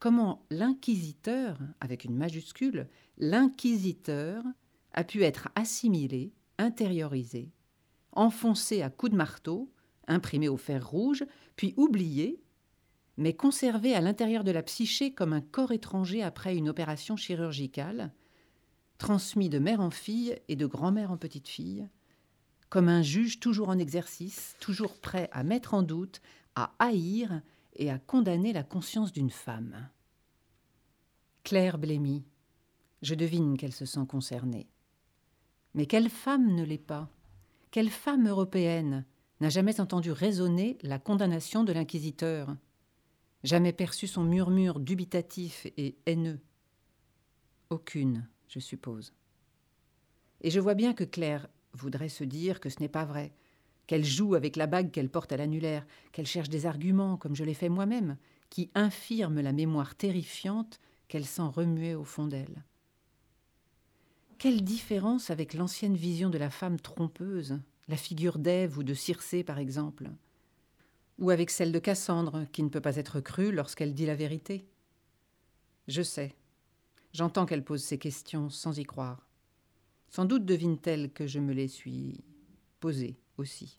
Comment 0.00 0.44
l'inquisiteur, 0.50 1.60
avec 1.78 2.04
une 2.04 2.16
majuscule, 2.16 2.88
l'inquisiteur 3.18 4.42
a 4.94 5.04
pu 5.04 5.22
être 5.22 5.48
assimilé, 5.54 6.32
intériorisé, 6.58 7.52
enfoncé 8.18 8.82
à 8.82 8.90
coups 8.90 9.12
de 9.12 9.16
marteau, 9.16 9.72
imprimé 10.08 10.48
au 10.48 10.56
fer 10.56 10.88
rouge, 10.88 11.24
puis 11.56 11.74
oublié, 11.76 12.42
mais 13.16 13.34
conservé 13.34 13.94
à 13.94 14.00
l'intérieur 14.00 14.44
de 14.44 14.50
la 14.50 14.62
psyché 14.62 15.12
comme 15.14 15.32
un 15.32 15.40
corps 15.40 15.72
étranger 15.72 16.22
après 16.22 16.56
une 16.56 16.68
opération 16.68 17.16
chirurgicale, 17.16 18.12
transmis 18.98 19.48
de 19.48 19.58
mère 19.58 19.80
en 19.80 19.90
fille 19.90 20.38
et 20.48 20.56
de 20.56 20.66
grand-mère 20.66 21.10
en 21.10 21.16
petite 21.16 21.48
fille, 21.48 21.88
comme 22.68 22.88
un 22.88 23.02
juge 23.02 23.40
toujours 23.40 23.68
en 23.68 23.78
exercice, 23.78 24.56
toujours 24.60 24.98
prêt 24.98 25.28
à 25.32 25.44
mettre 25.44 25.74
en 25.74 25.82
doute, 25.82 26.20
à 26.54 26.74
haïr 26.78 27.42
et 27.76 27.90
à 27.90 27.98
condamner 27.98 28.52
la 28.52 28.62
conscience 28.62 29.12
d'une 29.12 29.30
femme. 29.30 29.88
Claire 31.44 31.78
blêmit. 31.78 32.24
Je 33.02 33.14
devine 33.14 33.56
qu'elle 33.56 33.72
se 33.72 33.84
sent 33.84 34.06
concernée. 34.08 34.68
Mais 35.74 35.86
quelle 35.86 36.08
femme 36.08 36.54
ne 36.54 36.64
l'est 36.64 36.78
pas? 36.78 37.10
Quelle 37.76 37.90
femme 37.90 38.26
européenne 38.26 39.04
n'a 39.42 39.50
jamais 39.50 39.82
entendu 39.82 40.10
résonner 40.10 40.78
la 40.80 40.98
condamnation 40.98 41.62
de 41.62 41.74
l'inquisiteur? 41.74 42.56
Jamais 43.44 43.74
perçu 43.74 44.06
son 44.06 44.24
murmure 44.24 44.80
dubitatif 44.80 45.66
et 45.76 45.98
haineux? 46.06 46.40
Aucune, 47.68 48.26
je 48.48 48.60
suppose. 48.60 49.12
Et 50.40 50.50
je 50.50 50.58
vois 50.58 50.72
bien 50.72 50.94
que 50.94 51.04
Claire 51.04 51.48
voudrait 51.74 52.08
se 52.08 52.24
dire 52.24 52.60
que 52.60 52.70
ce 52.70 52.80
n'est 52.80 52.88
pas 52.88 53.04
vrai, 53.04 53.34
qu'elle 53.86 54.06
joue 54.06 54.36
avec 54.36 54.56
la 54.56 54.66
bague 54.66 54.90
qu'elle 54.90 55.10
porte 55.10 55.32
à 55.32 55.36
l'annulaire, 55.36 55.86
qu'elle 56.12 56.26
cherche 56.26 56.48
des 56.48 56.64
arguments, 56.64 57.18
comme 57.18 57.36
je 57.36 57.44
l'ai 57.44 57.52
fait 57.52 57.68
moi-même, 57.68 58.16
qui 58.48 58.70
infirment 58.74 59.42
la 59.42 59.52
mémoire 59.52 59.96
terrifiante 59.96 60.80
qu'elle 61.08 61.26
sent 61.26 61.42
remuer 61.42 61.94
au 61.94 62.04
fond 62.04 62.26
d'elle. 62.26 62.64
Quelle 64.38 64.62
différence 64.62 65.30
avec 65.30 65.54
l'ancienne 65.54 65.96
vision 65.96 66.28
de 66.28 66.36
la 66.36 66.50
femme 66.50 66.78
trompeuse, 66.78 67.58
la 67.88 67.96
figure 67.96 68.38
d'Ève 68.38 68.76
ou 68.76 68.82
de 68.82 68.92
Circé 68.92 69.42
par 69.42 69.58
exemple, 69.58 70.10
ou 71.18 71.30
avec 71.30 71.50
celle 71.50 71.72
de 71.72 71.78
Cassandre 71.78 72.44
qui 72.52 72.62
ne 72.62 72.68
peut 72.68 72.82
pas 72.82 72.96
être 72.96 73.20
crue 73.20 73.50
lorsqu'elle 73.50 73.94
dit 73.94 74.04
la 74.04 74.14
vérité? 74.14 74.66
Je 75.88 76.02
sais, 76.02 76.36
j'entends 77.14 77.46
qu'elle 77.46 77.64
pose 77.64 77.82
ces 77.82 77.98
questions 77.98 78.50
sans 78.50 78.78
y 78.78 78.84
croire. 78.84 79.26
Sans 80.10 80.26
doute 80.26 80.44
devine-t-elle 80.44 81.10
que 81.12 81.26
je 81.26 81.38
me 81.38 81.54
les 81.54 81.68
suis 81.68 82.22
posées 82.80 83.18
aussi. 83.38 83.78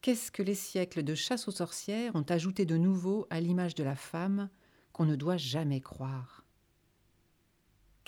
Qu'est-ce 0.00 0.30
que 0.30 0.42
les 0.42 0.54
siècles 0.54 1.02
de 1.02 1.14
chasse 1.14 1.46
aux 1.46 1.52
sorcières 1.52 2.16
ont 2.16 2.26
ajouté 2.28 2.64
de 2.64 2.78
nouveau 2.78 3.26
à 3.28 3.40
l'image 3.40 3.74
de 3.74 3.84
la 3.84 3.96
femme 3.96 4.48
qu'on 4.92 5.04
ne 5.04 5.16
doit 5.16 5.36
jamais 5.36 5.82
croire? 5.82 6.47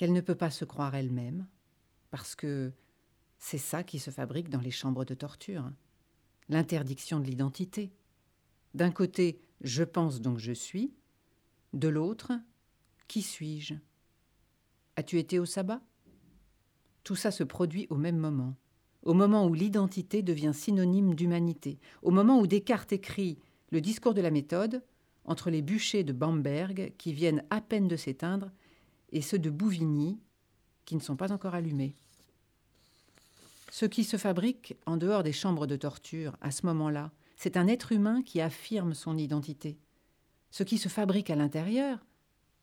Qu'elle 0.00 0.14
ne 0.14 0.23
peut 0.23 0.35
pas 0.35 0.49
se 0.49 0.64
croire 0.64 0.95
elle-même, 0.95 1.47
parce 2.11 2.35
que 2.35 2.73
c'est 3.37 3.59
ça 3.59 3.85
qui 3.85 3.99
se 3.99 4.11
fabrique 4.11 4.49
dans 4.49 4.62
les 4.62 4.71
chambres 4.71 5.04
de 5.04 5.12
torture, 5.12 5.71
l'interdiction 6.49 7.21
de 7.21 7.26
l'identité. 7.26 7.92
D'un 8.73 8.92
côté, 8.92 9.42
je 9.61 9.85
pense 9.85 10.23
donc 10.23 10.38
je 10.38 10.52
suis, 10.52 10.95
de 11.75 11.88
l'autre, 11.88 12.33
qui 13.09 13.21
suis-je? 13.21 13.75
As-tu 14.97 15.19
été 15.19 15.38
au 15.38 15.45
sabbat? 15.45 15.83
Tout 17.04 17.16
ça 17.16 17.30
se 17.30 17.45
produit 17.45 17.87
au 17.90 17.97
même 17.97 18.16
moment, 18.16 18.57
au 19.02 19.12
moment 19.12 19.47
où 19.47 19.52
l'identité 19.52 20.23
devient 20.23 20.52
synonyme 20.54 21.14
d'humanité, 21.14 21.78
au 22.00 22.11
moment 22.11 22.40
où 22.40 22.47
Descartes 22.47 22.95
écrit 22.95 23.38
le 23.71 23.83
discours 23.83 24.14
de 24.14 24.23
la 24.23 24.30
méthode, 24.30 24.83
entre 25.26 25.50
les 25.50 25.61
bûchers 25.61 26.04
de 26.04 26.14
Bamberg 26.14 26.95
qui 26.97 27.12
viennent 27.12 27.45
à 27.50 27.61
peine 27.61 27.87
de 27.87 27.97
s'éteindre 27.97 28.50
et 29.12 29.23
ceux 29.23 29.38
de 29.38 29.50
Bouvigny 29.50 30.19
qui 30.85 30.97
ne 30.97 31.00
sont 31.00 31.17
pas 31.17 31.33
encore 31.33 31.55
allumés. 31.55 31.95
Ce 33.71 33.87
qui 33.87 34.05
se 34.05 34.17
fabrique 34.17 34.76
en 34.87 34.97
dehors 34.97 35.23
des 35.23 35.33
chambres 35.33 35.67
de 35.67 35.76
torture, 35.76 36.37
à 36.40 36.50
ce 36.50 36.67
moment-là, 36.67 37.12
c'est 37.37 37.57
un 37.57 37.69
être 37.69 37.93
humain 37.93 38.23
qui 38.23 38.40
affirme 38.40 38.95
son 38.95 39.17
identité. 39.17 39.79
Ce 40.50 40.64
qui 40.64 40.79
se 40.79 40.88
fabrique 40.88 41.31
à 41.31 41.37
l'intérieur, 41.37 42.05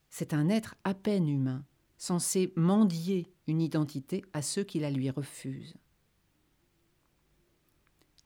c'est 0.10 0.34
un 0.34 0.50
être 0.50 0.76
à 0.84 0.94
peine 0.94 1.30
humain, 1.30 1.64
censé 1.98 2.54
mendier 2.56 3.32
une 3.48 3.62
identité 3.62 4.24
à 4.34 4.42
ceux 4.42 4.64
qui 4.64 4.80
la 4.80 4.92
lui 4.92 5.10
refusent. 5.10 5.76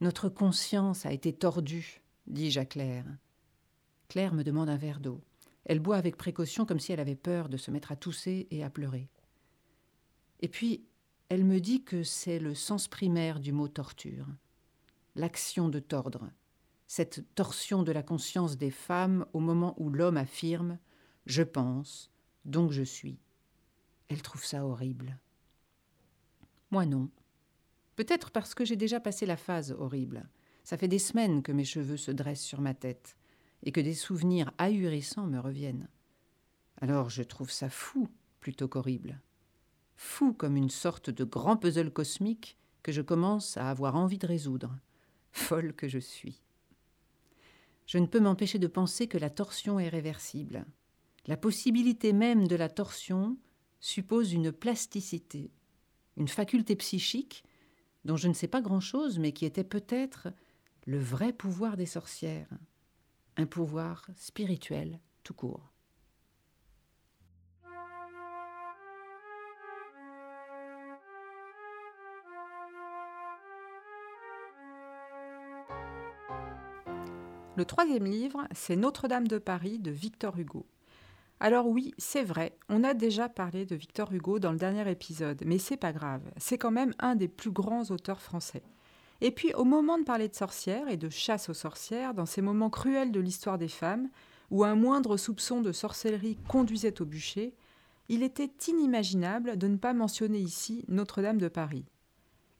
Notre 0.02 0.30
conscience 0.30 1.06
a 1.06 1.14
été 1.14 1.32
tordue, 1.32 2.02
dis-je 2.26 2.60
à 2.60 2.66
Claire. 2.66 3.06
Claire 4.10 4.34
me 4.34 4.44
demande 4.44 4.70
un 4.70 4.78
verre 4.78 5.00
d'eau. 5.00 5.22
Elle 5.66 5.80
boit 5.80 5.98
avec 5.98 6.18
précaution 6.18 6.66
comme 6.66 6.80
si 6.80 6.92
elle 6.92 7.00
avait 7.00 7.16
peur 7.16 7.50
de 7.50 7.58
se 7.58 7.72
mettre 7.72 7.92
à 7.92 7.96
tousser 7.96 8.48
et 8.52 8.64
à 8.64 8.70
pleurer. 8.70 9.10
Et 10.40 10.48
puis, 10.48 10.86
elle 11.30 11.46
me 11.46 11.60
dit 11.60 11.84
que 11.84 12.04
c'est 12.04 12.40
le 12.40 12.56
sens 12.56 12.88
primaire 12.88 13.40
du 13.40 13.52
mot 13.52 13.68
torture, 13.68 14.28
l'action 15.16 15.70
de 15.70 15.80
tordre, 15.80 16.30
cette 16.88 17.24
torsion 17.36 17.84
de 17.84 17.92
la 17.92 18.04
conscience 18.04 18.58
des 18.58 18.72
femmes 18.72 19.26
au 19.34 19.40
moment 19.40 19.76
où 19.78 19.90
l'homme 19.90 20.18
affirme⁇ 20.18 20.74
Je 21.26 21.44
pense, 21.44 22.12
donc 22.44 22.72
je 22.72 22.84
suis⁇ 22.84 23.14
Elle 24.10 24.22
trouve 24.22 24.44
ça 24.44 24.66
horrible. 24.66 25.18
Moi 26.72 26.86
non. 26.86 27.10
Peut-être 27.96 28.32
parce 28.32 28.56
que 28.56 28.66
j'ai 28.66 28.76
déjà 28.76 29.00
passé 29.00 29.26
la 29.26 29.38
phase 29.38 29.72
horrible. 29.72 30.28
Ça 30.64 30.78
fait 30.78 30.88
des 30.88 31.00
semaines 31.00 31.44
que 31.44 31.52
mes 31.52 31.66
cheveux 31.66 31.98
se 31.98 32.12
dressent 32.12 32.44
sur 32.44 32.62
ma 32.62 32.74
tête 32.74 33.16
et 33.64 33.72
que 33.72 33.82
des 33.82 33.94
souvenirs 33.94 34.52
ahurissants 34.58 35.28
me 35.28 35.40
reviennent. 35.40 35.88
Alors 36.82 37.10
je 37.10 37.24
trouve 37.24 37.52
ça 37.52 37.70
fou 37.70 38.10
plutôt 38.40 38.68
qu'horrible. 38.68 39.22
Fou 39.96 40.34
comme 40.34 40.58
une 40.58 40.70
sorte 40.70 41.10
de 41.10 41.24
grand 41.24 41.58
puzzle 41.58 41.92
cosmique 41.92 42.58
que 42.82 42.92
je 42.92 43.02
commence 43.02 43.58
à 43.58 43.70
avoir 43.70 43.96
envie 43.96 44.18
de 44.18 44.28
résoudre. 44.28 44.76
Folle 45.32 45.74
que 45.74 45.88
je 45.88 46.00
suis. 46.00 46.42
Je 47.86 47.98
ne 47.98 48.08
peux 48.08 48.20
m'empêcher 48.20 48.58
de 48.58 48.68
penser 48.68 49.08
que 49.08 49.18
la 49.18 49.30
torsion 49.30 49.80
est 49.80 49.90
réversible. 49.90 50.66
La 51.28 51.38
possibilité 51.38 52.14
même 52.14 52.48
de 52.48 52.56
la 52.56 52.70
torsion 52.70 53.38
suppose 53.80 54.34
une 54.34 54.52
plasticité, 54.52 55.52
une 56.18 56.28
faculté 56.28 56.76
psychique 56.76 57.44
dont 58.06 58.18
je 58.18 58.28
ne 58.28 58.34
sais 58.34 58.48
pas 58.48 58.62
grand-chose, 58.62 59.20
mais 59.20 59.32
qui 59.32 59.46
était 59.46 59.64
peut-être 59.64 60.30
le 60.88 60.98
vrai 60.98 61.34
pouvoir 61.34 61.78
des 61.78 61.86
sorcières 61.86 62.50
un 63.38 63.46
pouvoir 63.46 64.06
spirituel 64.16 65.00
tout 65.24 65.34
court. 65.34 65.72
Le 77.58 77.66
troisième 77.66 78.06
livre, 78.06 78.48
c'est 78.54 78.76
Notre-Dame 78.76 79.28
de 79.28 79.38
Paris 79.38 79.78
de 79.78 79.92
Victor 79.92 80.40
Hugo. 80.40 80.66
Alors 81.40 81.68
oui, 81.68 81.94
c'est 81.98 82.24
vrai, 82.24 82.58
on 82.70 82.84
a 82.84 82.94
déjà 82.94 83.30
parlé 83.30 83.66
de 83.66 83.76
Victor 83.76 84.12
Hugo 84.14 84.40
dans 84.40 84.52
le 84.52 84.58
dernier 84.58 84.90
épisode, 84.90 85.44
mais 85.46 85.58
c'est 85.58 85.78
pas 85.78 85.92
grave, 85.92 86.22
c'est 86.38 86.58
quand 86.58 86.72
même 86.72 86.94
un 87.00 87.16
des 87.16 87.28
plus 87.28 87.52
grands 87.52 87.84
auteurs 87.92 88.22
français. 88.22 88.64
Et 89.22 89.30
puis, 89.32 89.54
au 89.54 89.64
moment 89.64 90.00
de 90.00 90.04
parler 90.04 90.28
de 90.28 90.36
sorcières 90.36 90.90
et 90.90 90.98
de 90.98 91.10
chasse 91.10 91.50
aux 91.50 91.54
sorcières, 91.54 92.16
dans 92.16 92.26
ces 92.26 92.42
moments 92.42 92.72
cruels 92.72 93.12
de 93.12 93.20
l'histoire 93.20 93.60
des 93.60 93.68
femmes, 93.68 94.10
où 94.50 94.64
un 94.64 94.76
moindre 94.76 95.16
soupçon 95.16 95.62
de 95.62 95.72
sorcellerie 95.72 96.38
conduisait 96.48 97.02
au 97.02 97.06
bûcher, 97.06 97.54
il 98.10 98.24
était 98.24 98.52
inimaginable 98.68 99.58
de 99.58 99.68
ne 99.68 99.78
pas 99.78 99.94
mentionner 99.94 100.40
ici 100.40 100.84
Notre-Dame 100.88 101.38
de 101.38 101.48
Paris. 101.48 101.86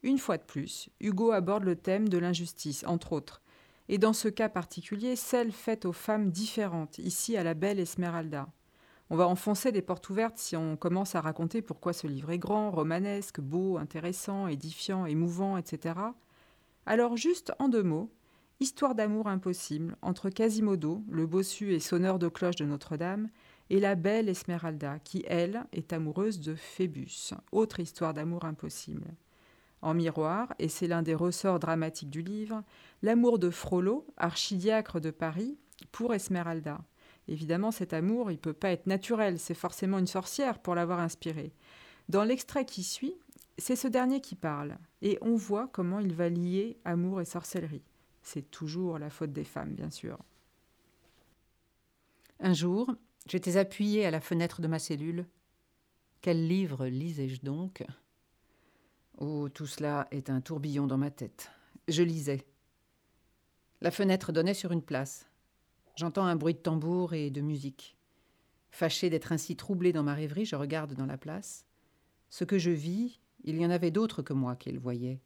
Une 0.04 0.20
fois 0.20 0.38
de 0.38 0.44
plus, 0.44 0.90
Hugo 1.00 1.32
aborde 1.32 1.64
le 1.64 1.76
thème 1.76 2.08
de 2.08 2.18
l'injustice, 2.18 2.86
entre 2.88 3.14
autres, 3.14 3.42
et 3.90 3.98
dans 3.98 4.14
ce 4.14 4.30
cas 4.30 4.48
particulier, 4.48 5.16
celle 5.16 5.52
faite 5.52 5.86
aux 5.86 5.92
femmes 5.92 6.32
différentes, 6.32 7.00
ici 7.00 7.36
à 7.36 7.44
la 7.44 7.56
belle 7.56 7.80
Esmeralda. 7.80 8.48
On 9.10 9.18
va 9.18 9.28
enfoncer 9.28 9.74
des 9.74 9.82
portes 9.82 10.10
ouvertes 10.10 10.38
si 10.38 10.56
on 10.56 10.78
commence 10.78 11.16
à 11.16 11.22
raconter 11.22 11.62
pourquoi 11.62 11.92
ce 11.92 12.08
livre 12.08 12.32
est 12.32 12.40
grand, 12.40 12.72
romanesque, 12.72 13.42
beau, 13.42 13.78
intéressant, 13.78 14.48
édifiant, 14.48 15.06
émouvant, 15.06 15.58
etc. 15.58 15.96
Alors 16.86 17.16
juste 17.16 17.54
en 17.60 17.70
deux 17.70 17.84
mots, 17.84 18.12
histoire 18.60 18.96
d'amour 18.96 19.28
impossible 19.28 19.96
entre 20.02 20.30
Quasimodo, 20.30 21.04
le 21.10 21.28
bossu 21.28 21.74
et 21.74 21.80
sonneur 21.80 22.20
de 22.20 22.28
cloche 22.28 22.56
de 22.56 22.66
Notre-Dame, 22.66 23.30
et 23.70 23.80
la 23.80 23.96
belle 23.96 24.28
Esmeralda, 24.28 25.00
qui, 25.00 25.24
elle, 25.28 25.64
est 25.72 25.94
amoureuse 25.94 26.42
de 26.42 26.56
Phébus. 26.56 27.34
Autre 27.52 27.80
histoire 27.80 28.14
d'amour 28.14 28.44
impossible. 28.44 29.14
En 29.82 29.94
miroir, 29.94 30.54
et 30.60 30.68
c'est 30.68 30.88
l'un 30.88 31.02
des 31.02 31.16
ressorts 31.16 31.60
dramatiques 31.60 32.10
du 32.10 32.22
livre, 32.22 32.64
l'amour 33.02 33.40
de 33.40 33.50
Frollo, 33.50 34.06
archidiacre 34.18 35.00
de 35.00 35.10
Paris, 35.10 35.58
pour 35.92 36.14
Esmeralda. 36.14 36.82
Évidemment, 37.28 37.72
cet 37.72 37.94
amour, 37.94 38.30
il 38.30 38.36
ne 38.36 38.40
peut 38.40 38.54
pas 38.54 38.72
être 38.72 38.88
naturel, 38.88 39.40
c'est 39.40 39.54
forcément 39.54 40.00
une 40.00 40.08
sorcière 40.08 40.60
pour 40.60 40.76
l'avoir 40.76 41.00
inspiré. 41.00 41.54
Dans 42.10 42.24
l'extrait 42.24 42.66
qui 42.66 42.84
suit, 42.84 43.16
c'est 43.58 43.78
ce 43.78 43.88
dernier 43.88 44.20
qui 44.20 44.36
parle, 44.36 44.78
et 45.02 45.18
on 45.22 45.36
voit 45.36 45.68
comment 45.68 46.00
il 46.00 46.14
va 46.14 46.30
lier 46.30 46.78
amour 46.86 47.22
et 47.22 47.26
sorcellerie. 47.26 47.84
C'est 48.22 48.50
toujours 48.52 49.00
la 49.00 49.10
faute 49.10 49.34
des 49.34 49.44
femmes, 49.44 49.74
bien 49.74 49.90
sûr. 49.90 50.18
Un 52.40 52.54
jour, 52.54 52.94
j'étais 53.28 53.58
appuyée 53.58 54.06
à 54.06 54.12
la 54.12 54.22
fenêtre 54.22 54.62
de 54.62 54.68
ma 54.68 54.80
cellule. 54.80 55.26
Quel 56.22 56.48
livre 56.48 56.86
lisais-je 56.88 57.42
donc? 57.42 57.84
Oh, 59.18 59.50
tout 59.50 59.68
cela 59.68 60.08
est 60.12 60.30
un 60.30 60.42
tourbillon 60.42 60.88
dans 60.88 60.98
ma 60.98 61.12
tête. 61.12 61.52
Je 61.88 62.04
lisais. 62.04 62.46
La 63.82 63.92
fenêtre 63.92 64.32
donnait 64.32 64.54
sur 64.54 64.72
une 64.72 64.84
place. 64.84 65.28
J'entends 65.96 66.26
un 66.26 66.36
bruit 66.36 66.54
de 66.54 66.60
tambour 66.60 67.14
et 67.14 67.30
de 67.30 67.42
musique. 67.42 67.98
Fâché 68.70 69.10
d'être 69.10 69.32
ainsi 69.32 69.56
troublé 69.56 69.92
dans 69.92 70.04
ma 70.04 70.14
rêverie, 70.14 70.46
je 70.46 70.56
regarde 70.56 70.94
dans 70.94 71.06
la 71.06 71.18
place. 71.18 71.66
Ce 72.30 72.44
que 72.44 72.58
je 72.58 72.72
vis, 72.72 73.20
il 73.44 73.60
y 73.60 73.66
en 73.66 73.72
avait 73.72 73.92
d'autres 73.92 74.22
que 74.22 74.34
moi 74.34 74.56
qui 74.56 74.72
le 74.72 74.80
voyaient. 74.80 75.20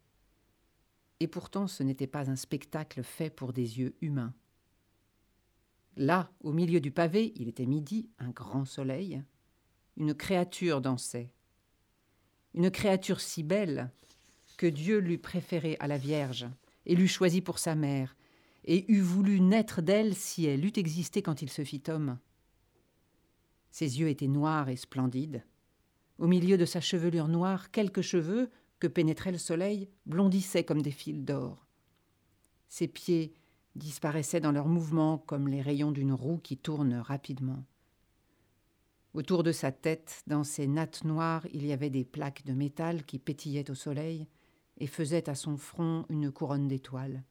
Et 1.20 1.28
pourtant 1.28 1.68
ce 1.68 1.84
n'était 1.84 2.08
pas 2.08 2.30
un 2.30 2.36
spectacle 2.36 3.04
fait 3.04 3.30
pour 3.30 3.54
des 3.54 3.80
yeux 3.80 3.96
humains. 4.02 4.34
Là, 5.98 6.30
au 6.42 6.52
milieu 6.52 6.82
du 6.82 6.92
pavé, 6.92 7.32
il 7.38 7.48
était 7.48 7.66
midi, 7.66 8.10
un 8.20 8.32
grand 8.32 8.66
soleil. 8.66 9.24
Une 9.96 10.14
créature 10.14 10.82
dansait. 10.82 11.32
Une 12.54 12.70
créature 12.70 13.22
si 13.22 13.44
belle 13.44 13.92
que 14.58 14.68
Dieu 14.68 15.00
l'eût 15.00 15.18
préférée 15.18 15.78
à 15.80 15.88
la 15.88 15.98
Vierge 15.98 16.48
et 16.86 16.96
l'eût 16.96 17.08
choisie 17.08 17.42
pour 17.42 17.60
sa 17.60 17.76
mère, 17.76 18.16
et 18.66 18.92
eût 18.92 19.02
voulu 19.02 19.42
naître 19.42 19.82
d'elle 19.82 20.16
si 20.16 20.46
elle 20.46 20.66
eût 20.66 20.74
existé 20.76 21.22
quand 21.22 21.42
il 21.42 21.50
se 21.50 21.64
fit 21.64 21.84
homme. 21.88 22.18
Ses 23.72 24.00
yeux 24.00 24.10
étaient 24.10 24.28
noirs 24.28 24.70
et 24.70 24.76
splendides. 24.76 25.44
Au 26.18 26.28
milieu 26.28 26.58
de 26.58 26.66
sa 26.66 26.82
chevelure 26.82 27.28
noire, 27.28 27.72
quelques 27.72 28.02
cheveux, 28.02 28.50
que 28.80 28.88
pénétrait 28.88 29.32
le 29.32 29.38
soleil, 29.38 29.90
blondissaient 30.06 30.64
comme 30.64 30.82
des 30.82 30.92
fils 30.92 31.24
d'or. 31.24 31.66
Ses 32.68 32.88
pieds 32.88 33.34
disparaissaient 33.76 34.40
dans 34.40 34.52
leurs 34.52 34.68
mouvements 34.68 35.18
comme 35.18 35.48
les 35.48 35.62
rayons 35.62 35.92
d'une 35.92 36.14
roue 36.14 36.38
qui 36.38 36.58
tourne 36.58 36.96
rapidement. 36.96 37.66
Autour 39.14 39.44
de 39.44 39.52
sa 39.52 39.72
tête, 39.72 40.24
dans 40.28 40.44
ses 40.44 40.68
nattes 40.68 41.04
noires, 41.06 41.46
il 41.54 41.66
y 41.66 41.72
avait 41.72 41.90
des 41.90 42.04
plaques 42.04 42.46
de 42.46 42.54
métal 42.54 43.06
qui 43.06 43.18
pétillaient 43.18 43.72
au 43.72 43.76
soleil 43.76 44.28
et 44.78 44.88
faisaient 44.88 45.30
à 45.30 45.36
son 45.36 45.58
front 45.58 46.06
une 46.10 46.32
couronne 46.32 46.68
d'étoiles. 46.68 47.24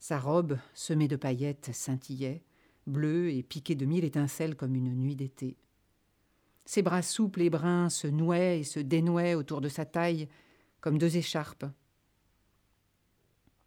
Sa 0.00 0.18
robe, 0.18 0.58
semée 0.74 1.08
de 1.08 1.16
paillettes, 1.16 1.70
scintillait, 1.72 2.42
bleue 2.86 3.30
et 3.30 3.42
piquée 3.42 3.74
de 3.74 3.86
mille 3.86 4.04
étincelles 4.04 4.56
comme 4.56 4.74
une 4.74 4.94
nuit 4.94 5.16
d'été. 5.16 5.56
Ses 6.64 6.82
bras 6.82 7.02
souples 7.02 7.42
et 7.42 7.50
bruns 7.50 7.90
se 7.90 8.06
nouaient 8.06 8.60
et 8.60 8.64
se 8.64 8.80
dénouaient 8.80 9.34
autour 9.34 9.60
de 9.60 9.68
sa 9.68 9.84
taille 9.84 10.28
comme 10.80 10.98
deux 10.98 11.16
écharpes. 11.16 11.66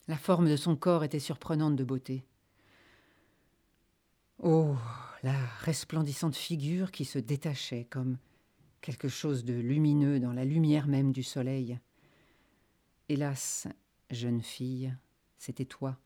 La 0.07 0.17
forme 0.17 0.49
de 0.49 0.55
son 0.55 0.75
corps 0.75 1.03
était 1.03 1.19
surprenante 1.19 1.75
de 1.75 1.83
beauté. 1.83 2.25
Oh, 4.39 4.75
la 5.23 5.37
resplendissante 5.59 6.35
figure 6.35 6.91
qui 6.91 7.05
se 7.05 7.19
détachait 7.19 7.85
comme 7.85 8.17
quelque 8.81 9.09
chose 9.09 9.43
de 9.43 9.53
lumineux 9.53 10.19
dans 10.19 10.33
la 10.33 10.45
lumière 10.45 10.87
même 10.87 11.11
du 11.11 11.23
soleil. 11.23 11.79
Hélas, 13.09 13.67
jeune 14.11 14.41
fille, 14.41 14.95
c'était 15.37 15.65
toi. 15.65 15.97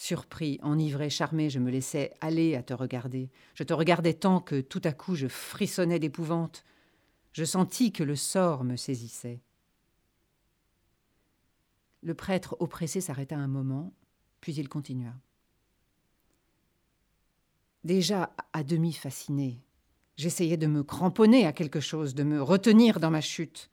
Surpris, 0.00 0.60
enivré, 0.62 1.10
charmé, 1.10 1.50
je 1.50 1.58
me 1.58 1.72
laissais 1.72 2.14
aller 2.20 2.54
à 2.54 2.62
te 2.62 2.72
regarder. 2.72 3.32
Je 3.56 3.64
te 3.64 3.72
regardais 3.72 4.14
tant 4.14 4.40
que 4.40 4.60
tout 4.60 4.80
à 4.84 4.92
coup 4.92 5.16
je 5.16 5.26
frissonnais 5.26 5.98
d'épouvante. 5.98 6.64
Je 7.32 7.44
sentis 7.44 7.90
que 7.90 8.04
le 8.04 8.14
sort 8.14 8.62
me 8.62 8.76
saisissait. 8.76 9.40
Le 12.04 12.14
prêtre 12.14 12.56
oppressé 12.60 13.00
s'arrêta 13.00 13.36
un 13.36 13.48
moment, 13.48 13.92
puis 14.40 14.54
il 14.54 14.68
continua. 14.68 15.14
Déjà 17.82 18.30
à 18.52 18.62
demi 18.62 18.92
fasciné, 18.92 19.60
j'essayais 20.16 20.56
de 20.56 20.68
me 20.68 20.84
cramponner 20.84 21.44
à 21.44 21.52
quelque 21.52 21.80
chose, 21.80 22.14
de 22.14 22.22
me 22.22 22.40
retenir 22.40 23.00
dans 23.00 23.10
ma 23.10 23.20
chute. 23.20 23.68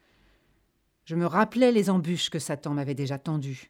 Je 1.06 1.16
me 1.16 1.28
rappelais 1.28 1.72
les 1.72 1.92
embûches 1.92 2.32
que 2.32 2.40
Satan 2.40 2.74
m'avait 2.74 2.96
déjà 2.96 3.20
tendues. 3.20 3.70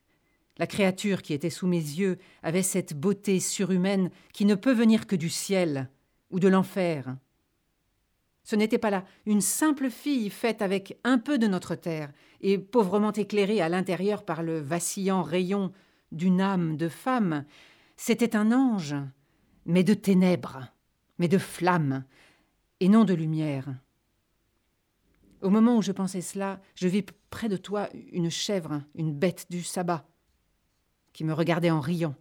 La 0.58 0.68
créature 0.68 1.22
qui 1.22 1.34
était 1.34 1.50
sous 1.50 1.68
mes 1.68 1.78
yeux 1.78 2.18
avait 2.42 2.64
cette 2.64 2.94
beauté 2.94 3.40
surhumaine 3.40 4.10
qui 4.32 4.46
ne 4.46 4.56
peut 4.56 4.74
venir 4.74 5.06
que 5.06 5.16
du 5.16 5.30
ciel 5.30 5.90
ou 6.30 6.40
de 6.40 6.48
l'enfer. 6.48 7.18
Ce 8.44 8.56
n'était 8.56 8.78
pas 8.78 8.90
là 8.90 9.04
une 9.26 9.42
simple 9.42 9.90
fille 9.90 10.30
faite 10.30 10.62
avec 10.62 10.98
un 11.04 11.18
peu 11.18 11.38
de 11.38 11.48
notre 11.48 11.76
terre 11.76 12.14
et 12.42 12.58
pauvrement 12.58 13.12
éclairée 13.12 13.60
à 13.60 13.70
l'intérieur 13.70 14.24
par 14.24 14.44
le 14.44 14.60
vacillant 14.60 15.24
rayon 15.24 15.74
d'une 16.12 16.40
âme 16.40 16.78
de 16.78 16.88
femme. 16.88 17.46
C'était 17.98 18.36
un 18.36 18.52
ange, 18.52 18.96
mais 19.66 19.84
de 19.84 19.94
ténèbres, 19.94 20.68
mais 21.18 21.28
de 21.28 21.38
flammes, 21.38 22.06
et 22.80 22.88
non 22.88 23.04
de 23.04 23.14
lumière. 23.14 23.74
Au 25.42 25.50
moment 25.50 25.78
où 25.78 25.82
je 25.82 25.92
pensais 25.92 26.22
cela, 26.22 26.62
je 26.76 26.88
vis 26.88 27.04
près 27.30 27.50
de 27.50 27.58
toi 27.58 27.90
une 28.12 28.30
chèvre, 28.30 28.84
une 28.96 29.14
bête 29.14 29.48
du 29.50 29.64
sabbat 29.64 30.08
qui 31.16 31.24
me 31.24 31.34
regardait 31.34 31.72
en 31.72 31.80
riant. 31.80 32.14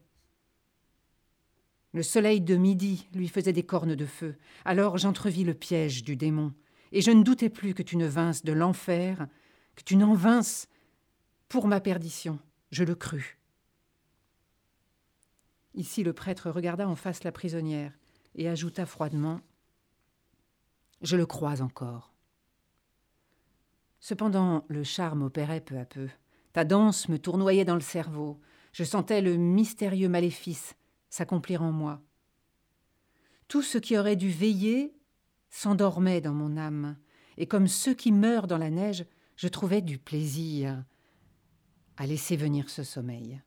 Le 1.95 2.05
soleil 2.05 2.41
de 2.41 2.55
midi 2.55 3.09
lui 3.13 3.27
faisait 3.27 3.53
des 3.53 3.65
cornes 3.65 3.97
de 3.97 4.07
feu. 4.07 4.37
Alors 4.65 4.99
j'entrevis 4.99 5.43
le 5.43 5.53
piège 5.53 6.05
du 6.05 6.15
démon, 6.15 6.55
et 6.93 7.03
je 7.03 7.11
ne 7.11 7.25
doutais 7.25 7.49
plus 7.49 7.75
que 7.75 7.83
tu 7.83 7.97
ne 7.97 8.07
vinsses 8.07 8.45
de 8.45 8.53
l'enfer, 8.53 9.27
que 9.75 9.83
tu 9.83 9.97
n'en 9.97 10.15
vinsses 10.15 10.69
pour 11.49 11.67
ma 11.67 11.81
perdition. 11.81 12.39
Je 12.71 12.85
le 12.85 12.95
crus. 12.95 13.37
Ici 15.75 16.05
le 16.05 16.13
prêtre 16.13 16.49
regarda 16.49 16.89
en 16.89 16.95
face 16.95 17.25
la 17.25 17.33
prisonnière 17.33 17.99
et 18.37 18.49
ajouta 18.49 18.87
froidement 18.87 19.41
Je 21.03 21.17
le 21.17 21.27
crois 21.27 21.63
encore. 21.63 22.15
Cependant, 23.99 24.65
le 24.69 24.85
charme 24.85 25.23
opérait 25.23 25.63
peu 25.63 25.81
à 25.81 25.85
peu. 25.85 26.09
Ta 26.53 26.65
danse 26.65 27.09
me 27.09 27.19
tournoyait 27.19 27.65
dans 27.65 27.75
le 27.75 27.81
cerveau. 27.81 28.41
Je 28.75 28.83
sentais 28.83 29.23
le 29.23 29.37
mystérieux 29.37 30.09
maléfice 30.09 30.75
s'accomplir 31.09 31.63
en 31.63 31.71
moi. 31.71 32.03
Tout 33.47 33.63
ce 33.63 33.79
qui 33.79 33.97
aurait 33.97 34.17
dû 34.17 34.31
veiller 34.31 34.93
s'endormait 35.49 36.21
dans 36.21 36.35
mon 36.35 36.57
âme, 36.57 36.97
et 37.37 37.47
comme 37.47 37.69
ceux 37.69 37.95
qui 37.95 38.11
meurent 38.11 38.49
dans 38.49 38.59
la 38.59 38.71
neige, 38.71 39.07
je 39.37 39.47
trouvais 39.47 39.81
du 39.81 39.99
plaisir 39.99 40.85
à 41.97 42.07
laisser 42.07 42.37
venir 42.37 42.69
ce 42.69 42.83
sommeil. 42.83 43.41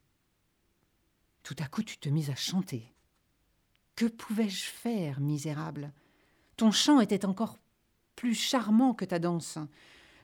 Tout 1.43 1.55
à 1.59 1.67
coup, 1.67 1.83
tu 1.83 1.97
te 1.97 2.07
mis 2.07 2.31
à 2.31 2.35
chanter. 2.35 2.95
Que 3.97 4.05
pouvais-je 4.05 4.63
faire, 4.63 5.19
misérable? 5.19 5.91
Ton 6.55 6.71
chant 6.71 7.01
était 7.01 7.25
encore 7.25 7.59
plus 8.15 8.33
charmant 8.33 8.93
que 8.93 9.03
ta 9.03 9.19
danse. 9.19 9.57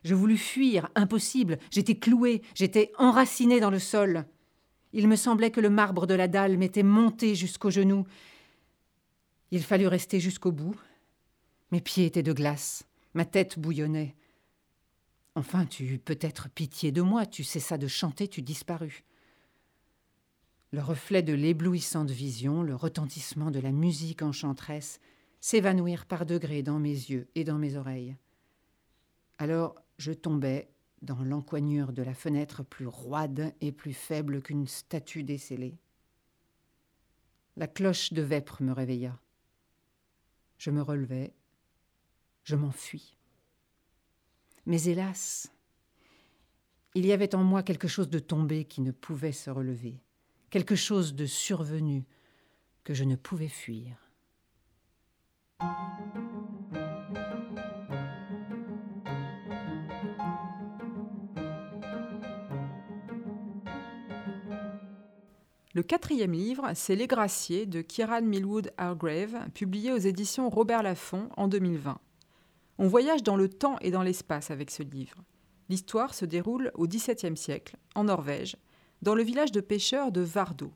Je 0.02 0.14
voulus 0.14 0.38
fuir, 0.38 0.88
impossible. 0.94 1.58
J'étais 1.70 1.98
cloué, 1.98 2.40
j'étais 2.54 2.90
enraciné 2.96 3.60
dans 3.60 3.70
le 3.70 3.78
sol. 3.78 4.24
Il 4.96 5.08
me 5.08 5.16
semblait 5.16 5.50
que 5.50 5.60
le 5.60 5.70
marbre 5.70 6.06
de 6.06 6.14
la 6.14 6.28
dalle 6.28 6.56
m'était 6.56 6.84
monté 6.84 7.34
jusqu'aux 7.34 7.70
genoux. 7.70 8.06
Il 9.50 9.64
fallut 9.64 9.88
rester 9.88 10.20
jusqu'au 10.20 10.52
bout. 10.52 10.80
Mes 11.72 11.80
pieds 11.80 12.06
étaient 12.06 12.22
de 12.22 12.32
glace, 12.32 12.86
ma 13.12 13.24
tête 13.24 13.58
bouillonnait. 13.58 14.14
Enfin, 15.34 15.66
tu 15.66 15.84
eus 15.84 15.98
peut-être 15.98 16.48
pitié 16.48 16.92
de 16.92 17.02
moi, 17.02 17.26
tu 17.26 17.42
cessas 17.42 17.76
de 17.76 17.88
chanter, 17.88 18.28
tu 18.28 18.40
disparus. 18.40 19.02
le 20.70 20.80
reflet 20.80 21.22
de 21.22 21.32
l'éblouissante 21.32 22.10
vision, 22.10 22.62
le 22.62 22.74
retentissement 22.74 23.50
de 23.50 23.60
la 23.60 23.72
musique 23.72 24.22
enchanteresse 24.22 25.00
s'évanouirent 25.40 26.06
par 26.06 26.24
degrés 26.24 26.62
dans 26.62 26.78
mes 26.78 26.90
yeux 26.90 27.28
et 27.34 27.44
dans 27.44 27.58
mes 27.58 27.76
oreilles. 27.76 28.16
Alors 29.38 29.74
je 29.98 30.12
tombais 30.12 30.68
dans 31.04 31.22
l'encoignure 31.22 31.92
de 31.92 32.02
la 32.02 32.14
fenêtre 32.14 32.62
plus 32.62 32.86
roide 32.86 33.54
et 33.60 33.72
plus 33.72 33.92
faible 33.92 34.42
qu'une 34.42 34.66
statue 34.66 35.22
décellée. 35.22 35.78
La 37.56 37.68
cloche 37.68 38.12
de 38.12 38.22
vêpres 38.22 38.62
me 38.62 38.72
réveilla. 38.72 39.18
Je 40.58 40.70
me 40.70 40.82
relevai, 40.82 41.34
je 42.42 42.56
m'enfuis. 42.56 43.16
Mais 44.66 44.82
hélas, 44.84 45.52
il 46.94 47.06
y 47.06 47.12
avait 47.12 47.34
en 47.34 47.44
moi 47.44 47.62
quelque 47.62 47.88
chose 47.88 48.08
de 48.08 48.18
tombé 48.18 48.64
qui 48.64 48.80
ne 48.80 48.92
pouvait 48.92 49.32
se 49.32 49.50
relever, 49.50 50.00
quelque 50.50 50.76
chose 50.76 51.14
de 51.14 51.26
survenu 51.26 52.04
que 52.82 52.94
je 52.94 53.04
ne 53.04 53.16
pouvais 53.16 53.48
fuir. 53.48 53.96
Le 65.74 65.82
quatrième 65.82 66.30
livre, 66.30 66.70
c'est 66.76 66.94
Les 66.94 67.08
Graciers 67.08 67.66
de 67.66 67.80
Kieran 67.82 68.22
Millwood 68.22 68.70
Hargrave, 68.76 69.50
publié 69.54 69.90
aux 69.90 69.98
éditions 69.98 70.48
Robert 70.48 70.84
Laffont 70.84 71.28
en 71.36 71.48
2020. 71.48 71.98
On 72.78 72.86
voyage 72.86 73.24
dans 73.24 73.34
le 73.34 73.48
temps 73.48 73.76
et 73.80 73.90
dans 73.90 74.04
l'espace 74.04 74.52
avec 74.52 74.70
ce 74.70 74.84
livre. 74.84 75.16
L'histoire 75.68 76.14
se 76.14 76.26
déroule 76.26 76.70
au 76.74 76.86
XVIIe 76.86 77.36
siècle, 77.36 77.76
en 77.96 78.04
Norvège, 78.04 78.56
dans 79.02 79.16
le 79.16 79.24
village 79.24 79.50
de 79.50 79.60
pêcheurs 79.60 80.12
de 80.12 80.20
Vardo. 80.20 80.70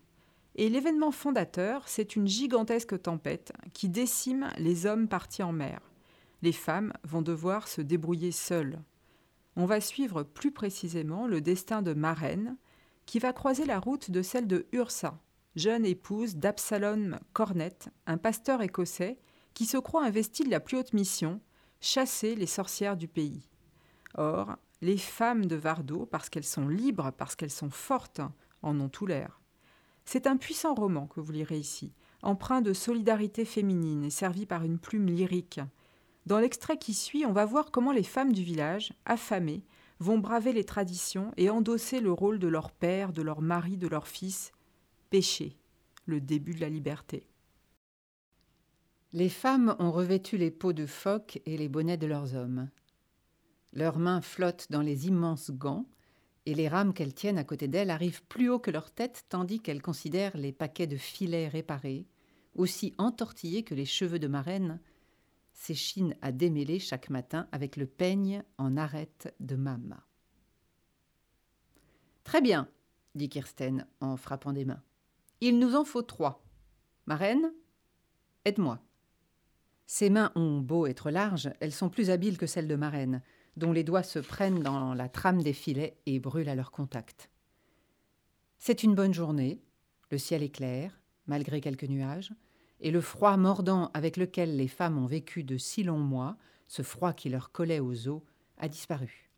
Et 0.57 0.69
l'événement 0.69 1.13
fondateur, 1.13 1.87
c'est 1.87 2.17
une 2.17 2.27
gigantesque 2.27 3.01
tempête 3.01 3.53
qui 3.75 3.89
décime 3.89 4.49
les 4.59 4.85
hommes 4.85 5.07
partis 5.07 5.45
en 5.45 5.53
mer. 5.53 5.81
Les 6.43 6.51
femmes 6.51 6.93
vont 7.05 7.23
devoir 7.23 7.69
se 7.69 7.83
débrouiller 7.83 8.33
seules. 8.33 8.81
On 9.55 9.65
va 9.65 9.81
suivre 9.81 10.25
plus 10.25 10.51
précisément 10.51 11.29
le 11.29 11.41
destin 11.41 11.83
de 11.83 11.95
Marraine, 11.95 12.57
qui 13.09 13.19
va 13.21 13.33
croiser 13.33 13.65
la 13.65 13.81
route 13.81 14.11
de 14.11 14.21
celle 14.21 14.47
de 14.47 14.67
Ursa, 14.73 15.19
jeune 15.57 15.87
épouse 15.87 16.37
d'Absalom 16.37 17.19
Cornet, 17.33 17.79
un 18.07 18.19
pasteur 18.19 18.61
écossais 18.61 19.19
qui 19.55 19.65
se 19.65 19.79
croit 19.79 20.05
investi 20.05 20.45
de 20.45 20.51
la 20.51 20.61
plus 20.61 20.77
haute 20.77 20.93
mission, 20.93 21.41
chasser 21.81 22.35
les 22.35 22.47
sorcières 22.47 22.99
du 22.99 23.09
pays. 23.09 23.49
Or, 24.13 24.57
les 24.83 24.99
femmes 24.99 25.47
de 25.47 25.57
Vardo, 25.57 26.05
parce 26.05 26.29
qu'elles 26.29 26.45
sont 26.45 26.69
libres, 26.69 27.11
parce 27.17 27.35
qu'elles 27.35 27.51
sont 27.51 27.71
fortes, 27.71 28.21
en 28.61 28.79
ont 28.79 28.91
tout 28.91 29.07
l'air. 29.07 29.41
C'est 30.05 30.27
un 30.27 30.37
puissant 30.37 30.75
roman 30.75 31.07
que 31.07 31.21
vous 31.21 31.33
lirez 31.33 31.59
ici, 31.59 31.95
empreint 32.21 32.61
de 32.61 32.75
solidarité 32.75 33.47
féminine 33.47 34.05
et 34.05 34.11
servi 34.11 34.45
par 34.45 34.65
une 34.65 34.79
plume 34.79 35.07
lyrique. 35.07 35.61
Dans 36.27 36.41
l'extrait 36.41 36.77
qui 36.77 36.93
suit, 36.93 37.25
on 37.25 37.33
va 37.33 37.47
voir 37.47 37.71
comment 37.71 37.93
les 37.93 38.03
femmes 38.03 38.35
du 38.35 38.43
village, 38.43 38.93
affamées, 39.07 39.65
vont 40.01 40.19
braver 40.19 40.53
les 40.53 40.65
traditions 40.65 41.33
et 41.37 41.51
endosser 41.51 42.01
le 42.01 42.13
rôle 42.13 42.39
de 42.39 42.49
leur 42.49 42.71
père, 42.71 43.13
de 43.13 43.23
leur 43.23 43.41
mari, 43.41 43.77
de 43.77 43.89
leur 43.89 44.07
fils, 44.07 44.53
péché, 45.11 45.57
le 46.07 46.21
début 46.21 46.55
de 46.55 46.61
la 46.61 46.69
liberté. 46.69 47.27
Les 49.13 49.29
femmes 49.29 49.75
ont 49.79 49.91
revêtu 49.91 50.37
les 50.37 50.51
peaux 50.51 50.73
de 50.73 50.87
phoque 50.87 51.41
et 51.47 51.57
les 51.57 51.69
bonnets 51.69 51.97
de 51.97 52.07
leurs 52.07 52.35
hommes. 52.35 52.69
Leurs 53.73 53.99
mains 53.99 54.21
flottent 54.21 54.71
dans 54.71 54.83
les 54.83 55.07
immenses 55.07 55.51
gants, 55.51 55.87
et 56.47 56.55
les 56.55 56.69
rames 56.69 56.95
qu'elles 56.95 57.15
tiennent 57.15 57.39
à 57.39 57.45
côté 57.45 57.69
d'elles 57.69 57.91
arrivent 57.91 58.23
plus 58.25 58.49
haut 58.49 58.59
que 58.59 58.71
leur 58.71 58.91
tête, 58.91 59.27
tandis 59.29 59.61
qu'elles 59.61 59.83
considèrent 59.83 60.37
les 60.37 60.53
paquets 60.53 60.87
de 60.87 60.97
filets 60.97 61.49
réparés, 61.49 62.07
aussi 62.55 62.95
entortillés 62.97 63.65
que 63.65 63.75
les 63.75 63.85
cheveux 63.85 64.19
de 64.19 64.29
marraine, 64.29 64.81
s'échine 65.59 66.15
à 66.23 66.31
démêler 66.31 66.79
chaque 66.79 67.11
matin 67.11 67.49
avec 67.51 67.77
le 67.77 67.87
peigne 67.87 68.45
en 68.59 68.77
arête 68.77 69.35
de 69.41 69.57
Mama. 69.57 70.07
Très 72.23 72.41
bien, 72.41 72.69
dit 73.17 73.29
Kirsten 73.29 73.85
en 74.01 74.17
frappant 74.17 74.53
des 74.53 74.65
mains. 74.65 74.83
Il 75.41 75.59
nous 75.59 75.75
en 75.75 75.85
faut 75.85 76.03
trois. 76.03 76.45
Marraine, 77.07 77.53
aide-moi. 78.45 78.81
Ses 79.87 80.11
mains 80.11 80.31
ont 80.37 80.61
beau 80.61 80.87
être 80.87 81.11
larges, 81.11 81.51
elles 81.59 81.73
sont 81.73 81.91
plus 81.91 82.11
habiles 82.11 82.39
que 82.39 82.47
celles 82.47 82.69
de 82.69 82.77
Marraine, 82.77 83.21
dont 83.57 83.73
les 83.73 83.85
doigts 83.85 84.05
se 84.05 84.21
prennent 84.21 84.63
dans 84.63 84.95
la 84.95 85.09
trame 85.09 85.43
des 85.43 85.53
filets 85.53 85.99
et 86.07 86.21
brûlent 86.21 86.49
à 86.49 86.55
leur 86.55 86.71
contact. 86.71 87.31
C'est 88.59 88.85
une 88.85 88.95
bonne 88.95 89.15
journée, 89.15 89.61
le 90.11 90.19
ciel 90.19 90.45
est 90.45 90.55
clair, 90.55 91.01
malgré 91.27 91.61
quelques 91.61 91.85
nuages, 91.85 92.33
et 92.81 92.91
le 92.91 93.01
froid 93.01 93.37
mordant 93.37 93.91
avec 93.95 94.17
lequel 94.17 94.57
les 94.57 94.69
femmes 94.69 94.99
ont 94.99 95.07
vécu 95.07 95.45
de 95.45 95.57
si 95.57 95.83
longs 95.83 95.99
mois, 95.99 96.37
ce 96.67 96.83
froid 96.83 97.13
qui 97.13 97.29
leur 97.29 97.51
collait 97.51 97.81
aux 97.81 98.09
os, 98.09 98.23
a 98.59 98.69
disparu. 98.69 99.31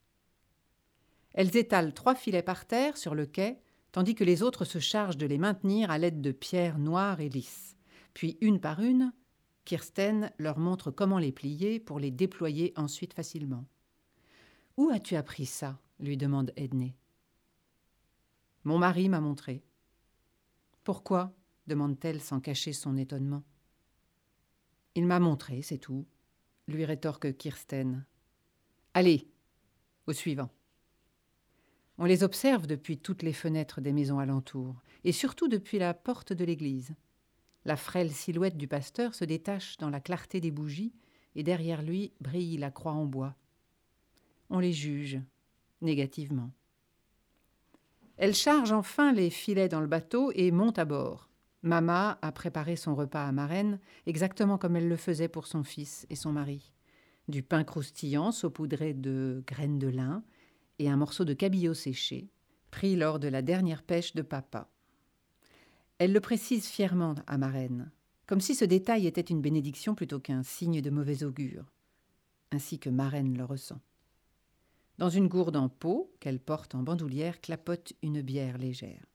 Elles 1.33 1.57
étalent 1.57 1.93
trois 1.93 2.15
filets 2.15 2.43
par 2.43 2.67
terre 2.67 2.97
sur 2.97 3.15
le 3.15 3.27
quai, 3.27 3.61
tandis 3.93 4.15
que 4.15 4.25
les 4.25 4.43
autres 4.43 4.65
se 4.65 4.79
chargent 4.79 5.17
de 5.17 5.27
les 5.27 5.39
maintenir 5.39 5.91
à 5.91 5.99
l'aide 5.99 6.21
de 6.21 6.33
pierres 6.33 6.79
noires 6.79 7.21
et 7.21 7.29
lisses. 7.29 7.77
Puis, 8.15 8.37
une 8.41 8.61
par 8.61 8.81
une, 8.81 9.13
Kirsten 9.65 10.33
leur 10.39 10.59
montre 10.59 10.91
comment 10.91 11.19
les 11.19 11.33
plier 11.33 11.79
pour 11.79 12.01
les 12.01 12.11
déployer 12.11 12.73
ensuite 12.77 13.15
facilement. 13.15 13.67
Où 14.77 14.91
as-tu 14.91 15.17
appris 15.17 15.47
ça? 15.47 15.79
lui 16.01 16.17
demande 16.17 16.53
Edney. 16.57 16.97
Mon 18.65 18.79
mari 18.79 19.09
m'a 19.09 19.21
montré. 19.21 19.63
Pourquoi? 20.83 21.33
Demande-t-elle 21.71 22.21
sans 22.21 22.41
cacher 22.41 22.73
son 22.73 22.97
étonnement. 22.97 23.43
Il 24.95 25.07
m'a 25.07 25.21
montré, 25.21 25.63
c'est 25.63 25.79
tout, 25.79 26.05
lui 26.69 26.85
rétorque 26.85 27.37
Kirsten. 27.37 28.05
Allez, 28.93 29.29
au 30.07 30.13
suivant. 30.13 30.51
On 31.97 32.05
les 32.05 32.25
observe 32.25 32.67
depuis 32.67 32.99
toutes 32.99 33.23
les 33.23 33.33
fenêtres 33.33 33.81
des 33.81 33.93
maisons 33.93 34.19
alentour, 34.19 34.83
et 35.05 35.13
surtout 35.13 35.49
depuis 35.49 35.79
la 35.79 35.95
porte 35.95 36.33
de 36.33 36.45
l'église. 36.45 36.95
La 37.65 37.77
frêle 37.77 38.11
silhouette 38.11 38.57
du 38.57 38.67
pasteur 38.67 39.15
se 39.15 39.25
détache 39.25 39.77
dans 39.77 39.91
la 39.91 40.01
clarté 40.01 40.41
des 40.41 40.51
bougies, 40.51 40.93
et 41.37 41.45
derrière 41.45 41.83
lui 41.83 42.13
brille 42.21 42.57
la 42.57 42.73
croix 42.73 42.93
en 42.93 43.05
bois. 43.05 43.37
On 44.49 44.59
les 44.59 44.73
juge, 44.73 45.21
négativement. 45.81 46.51
Elle 48.17 48.35
charge 48.35 48.73
enfin 48.73 49.13
les 49.13 49.31
filets 49.31 49.69
dans 49.69 49.81
le 49.81 49.87
bateau 49.87 50.33
et 50.35 50.51
monte 50.51 50.79
à 50.79 50.85
bord. 50.85 51.30
Mama 51.63 52.19
a 52.23 52.33
préparé 52.33 52.77
son 52.77 52.95
repas 52.95 53.27
à 53.27 53.33
Marraine 53.33 53.79
exactement 54.07 54.57
comme 54.57 54.77
elle 54.77 54.89
le 54.89 54.97
faisait 54.97 55.29
pour 55.29 55.47
son 55.47 55.63
fils 55.63 56.07
et 56.09 56.17
son 56.17 56.33
mari. 56.33 56.73
Du 57.29 57.43
pain 57.43 57.65
croustillant 57.65 58.33
saupoudré 58.33 58.95
de 58.95 59.45
graines 59.47 59.79
de 59.79 59.89
lin 59.89 60.25
et 60.79 60.89
un 60.89 60.97
morceau 60.97 61.25
de 61.25 61.35
cabillaud 61.35 61.75
séché, 61.75 62.31
pris 62.71 62.97
lors 62.97 63.19
de 63.19 63.29
la 63.29 63.43
dernière 63.43 63.83
pêche 63.83 64.15
de 64.15 64.23
papa. 64.23 64.71
Elle 65.99 66.15
le 66.15 66.21
précise 66.21 66.67
fièrement 66.67 67.15
à 67.27 67.37
Marraine, 67.37 67.91
comme 68.27 68.41
si 68.41 68.55
ce 68.55 68.65
détail 68.65 69.07
était 69.07 69.21
une 69.21 69.43
bénédiction 69.43 69.95
plutôt 69.95 70.19
qu'un 70.19 70.43
signe 70.43 70.81
de 70.81 70.89
mauvais 70.89 71.25
augure, 71.25 71.71
ainsi 72.53 72.79
que 72.79 72.89
Marraine 72.89 73.37
le 73.37 73.45
ressent. 73.45 73.81
Dans 74.97 75.11
une 75.11 75.29
gourde 75.29 75.57
en 75.57 75.69
peau 75.69 76.11
qu'elle 76.21 76.41
porte 76.41 76.75
en 76.75 76.83
bandoulière 76.83 77.41
clapote 77.41 77.93
une 78.03 78.23
bière 78.23 78.57
légère. 78.57 79.10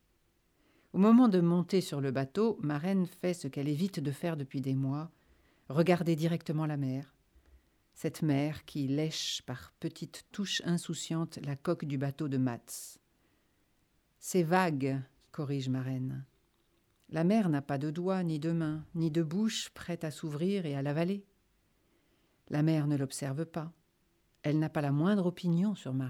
Au 0.95 0.97
moment 0.97 1.27
de 1.27 1.41
monter 1.41 1.81
sur 1.81 1.99
le 1.99 2.11
bateau, 2.11 2.57
ma 2.61 2.79
fait 2.79 3.33
ce 3.33 3.49
qu'elle 3.49 3.67
évite 3.67 3.99
de 3.99 4.11
faire 4.11 4.37
depuis 4.37 4.61
des 4.61 4.75
mois, 4.75 5.11
regarder 5.67 6.15
directement 6.15 6.65
la 6.65 6.77
mer. 6.77 7.13
Cette 7.93 8.21
mer 8.21 8.63
qui 8.63 8.87
lèche 8.87 9.41
par 9.45 9.73
petites 9.81 10.25
touches 10.31 10.61
insouciantes 10.63 11.37
la 11.43 11.57
coque 11.57 11.83
du 11.83 11.97
bateau 11.97 12.29
de 12.29 12.37
Mats. 12.37 12.97
C'est 14.19 14.43
vague, 14.43 15.01
corrige 15.33 15.67
ma. 15.67 15.83
La 17.09 17.25
mer 17.25 17.49
n'a 17.49 17.61
pas 17.61 17.77
de 17.77 17.91
doigts, 17.91 18.23
ni 18.23 18.39
de 18.39 18.53
mains, 18.53 18.85
ni 18.95 19.11
de 19.11 19.21
bouche 19.21 19.71
prête 19.71 20.05
à 20.05 20.11
s'ouvrir 20.11 20.65
et 20.65 20.77
à 20.77 20.81
l'avaler. 20.81 21.25
La 22.47 22.63
mer 22.63 22.87
ne 22.87 22.95
l'observe 22.95 23.45
pas. 23.45 23.73
Elle 24.43 24.59
n'a 24.59 24.69
pas 24.69 24.79
la 24.79 24.93
moindre 24.93 25.25
opinion 25.25 25.75
sur 25.75 25.93
ma. 25.93 26.09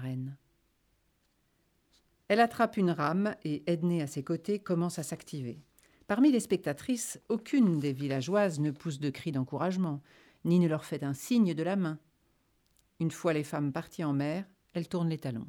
Elle 2.28 2.40
attrape 2.40 2.76
une 2.76 2.90
rame 2.90 3.34
et, 3.44 3.62
Edney 3.70 4.02
à 4.02 4.06
ses 4.06 4.24
côtés, 4.24 4.58
commence 4.58 4.98
à 4.98 5.02
s'activer. 5.02 5.60
Parmi 6.06 6.30
les 6.30 6.40
spectatrices, 6.40 7.20
aucune 7.28 7.78
des 7.78 7.92
villageoises 7.92 8.60
ne 8.60 8.70
pousse 8.70 9.00
de 9.00 9.10
cris 9.10 9.32
d'encouragement, 9.32 10.02
ni 10.44 10.58
ne 10.58 10.68
leur 10.68 10.84
fait 10.84 11.02
un 11.02 11.14
signe 11.14 11.54
de 11.54 11.62
la 11.62 11.76
main. 11.76 11.98
Une 13.00 13.10
fois 13.10 13.32
les 13.32 13.44
femmes 13.44 13.72
parties 13.72 14.04
en 14.04 14.12
mer, 14.12 14.44
elles 14.72 14.88
tournent 14.88 15.08
les 15.08 15.18
talons. 15.18 15.48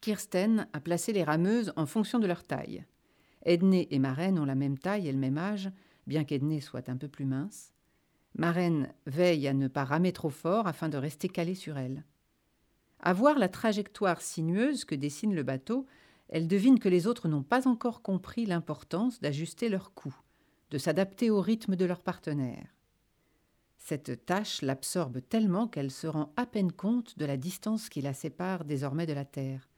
Kirsten 0.00 0.68
a 0.72 0.80
placé 0.80 1.12
les 1.12 1.24
rameuses 1.24 1.72
en 1.76 1.86
fonction 1.86 2.18
de 2.18 2.26
leur 2.26 2.44
taille. 2.44 2.84
Edney 3.44 3.86
et 3.90 3.98
Marraine 3.98 4.38
ont 4.38 4.44
la 4.44 4.54
même 4.54 4.78
taille 4.78 5.08
et 5.08 5.12
le 5.12 5.18
même 5.18 5.38
âge, 5.38 5.70
bien 6.06 6.24
qu'Edney 6.24 6.60
soit 6.60 6.88
un 6.88 6.96
peu 6.96 7.08
plus 7.08 7.24
mince. 7.24 7.72
Marraine 8.36 8.92
veille 9.06 9.48
à 9.48 9.54
ne 9.54 9.68
pas 9.68 9.84
ramer 9.84 10.12
trop 10.12 10.30
fort 10.30 10.66
afin 10.66 10.88
de 10.88 10.96
rester 10.96 11.28
calée 11.28 11.54
sur 11.54 11.78
elle. 11.78 12.04
À 13.00 13.12
voir 13.12 13.38
la 13.38 13.48
trajectoire 13.48 14.20
sinueuse 14.20 14.84
que 14.84 14.94
dessine 14.94 15.34
le 15.34 15.42
bateau, 15.42 15.86
elle 16.28 16.48
devine 16.48 16.78
que 16.78 16.88
les 16.88 17.06
autres 17.06 17.28
n'ont 17.28 17.42
pas 17.42 17.68
encore 17.68 18.02
compris 18.02 18.46
l'importance 18.46 19.20
d'ajuster 19.20 19.68
leur 19.68 19.94
cou, 19.94 20.14
de 20.70 20.78
s'adapter 20.78 21.30
au 21.30 21.40
rythme 21.40 21.76
de 21.76 21.84
leur 21.84 22.00
partenaire. 22.00 22.74
Cette 23.78 24.26
tâche 24.26 24.62
l'absorbe 24.62 25.20
tellement 25.28 25.68
qu'elle 25.68 25.92
se 25.92 26.08
rend 26.08 26.32
à 26.36 26.46
peine 26.46 26.72
compte 26.72 27.16
de 27.18 27.24
la 27.24 27.36
distance 27.36 27.88
qui 27.88 28.00
la 28.00 28.14
sépare 28.14 28.64
désormais 28.64 29.06
de 29.06 29.12
la 29.12 29.24
terre, 29.24 29.68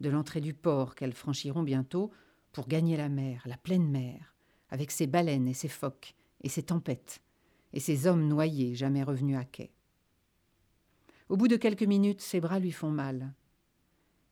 de 0.00 0.10
l'entrée 0.10 0.42
du 0.42 0.52
port 0.52 0.94
qu'elles 0.94 1.14
franchiront 1.14 1.62
bientôt 1.62 2.10
pour 2.52 2.68
gagner 2.68 2.96
la 2.96 3.08
mer, 3.08 3.42
la 3.46 3.56
pleine 3.56 3.88
mer, 3.88 4.34
avec 4.68 4.90
ses 4.90 5.06
baleines 5.06 5.48
et 5.48 5.54
ses 5.54 5.68
phoques 5.68 6.14
et 6.42 6.48
ses 6.48 6.64
tempêtes, 6.64 7.22
et 7.72 7.80
ses 7.80 8.06
hommes 8.06 8.26
noyés 8.26 8.74
jamais 8.74 9.02
revenus 9.02 9.38
à 9.38 9.44
quai. 9.44 9.72
Au 11.30 11.36
bout 11.36 11.46
de 11.46 11.56
quelques 11.56 11.84
minutes, 11.84 12.20
ses 12.20 12.40
bras 12.40 12.58
lui 12.58 12.72
font 12.72 12.90
mal. 12.90 13.32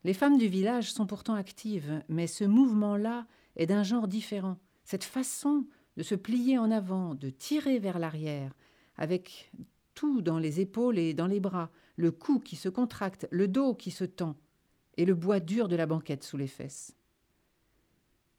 Les 0.02 0.14
femmes 0.14 0.36
du 0.36 0.48
village 0.48 0.92
sont 0.92 1.06
pourtant 1.06 1.34
actives, 1.34 2.02
mais 2.08 2.26
ce 2.26 2.42
mouvement-là 2.42 3.28
est 3.54 3.66
d'un 3.66 3.84
genre 3.84 4.08
différent. 4.08 4.58
Cette 4.82 5.04
façon 5.04 5.64
de 5.96 6.02
se 6.02 6.16
plier 6.16 6.58
en 6.58 6.72
avant, 6.72 7.14
de 7.14 7.30
tirer 7.30 7.78
vers 7.78 8.00
l'arrière, 8.00 8.52
avec 8.96 9.52
tout 9.94 10.22
dans 10.22 10.40
les 10.40 10.58
épaules 10.58 10.98
et 10.98 11.14
dans 11.14 11.28
les 11.28 11.38
bras, 11.38 11.70
le 11.94 12.10
cou 12.10 12.40
qui 12.40 12.56
se 12.56 12.68
contracte, 12.68 13.28
le 13.30 13.46
dos 13.46 13.74
qui 13.74 13.92
se 13.92 14.04
tend, 14.04 14.36
et 14.96 15.04
le 15.04 15.14
bois 15.14 15.38
dur 15.38 15.68
de 15.68 15.76
la 15.76 15.86
banquette 15.86 16.24
sous 16.24 16.36
les 16.36 16.48
fesses. 16.48 16.96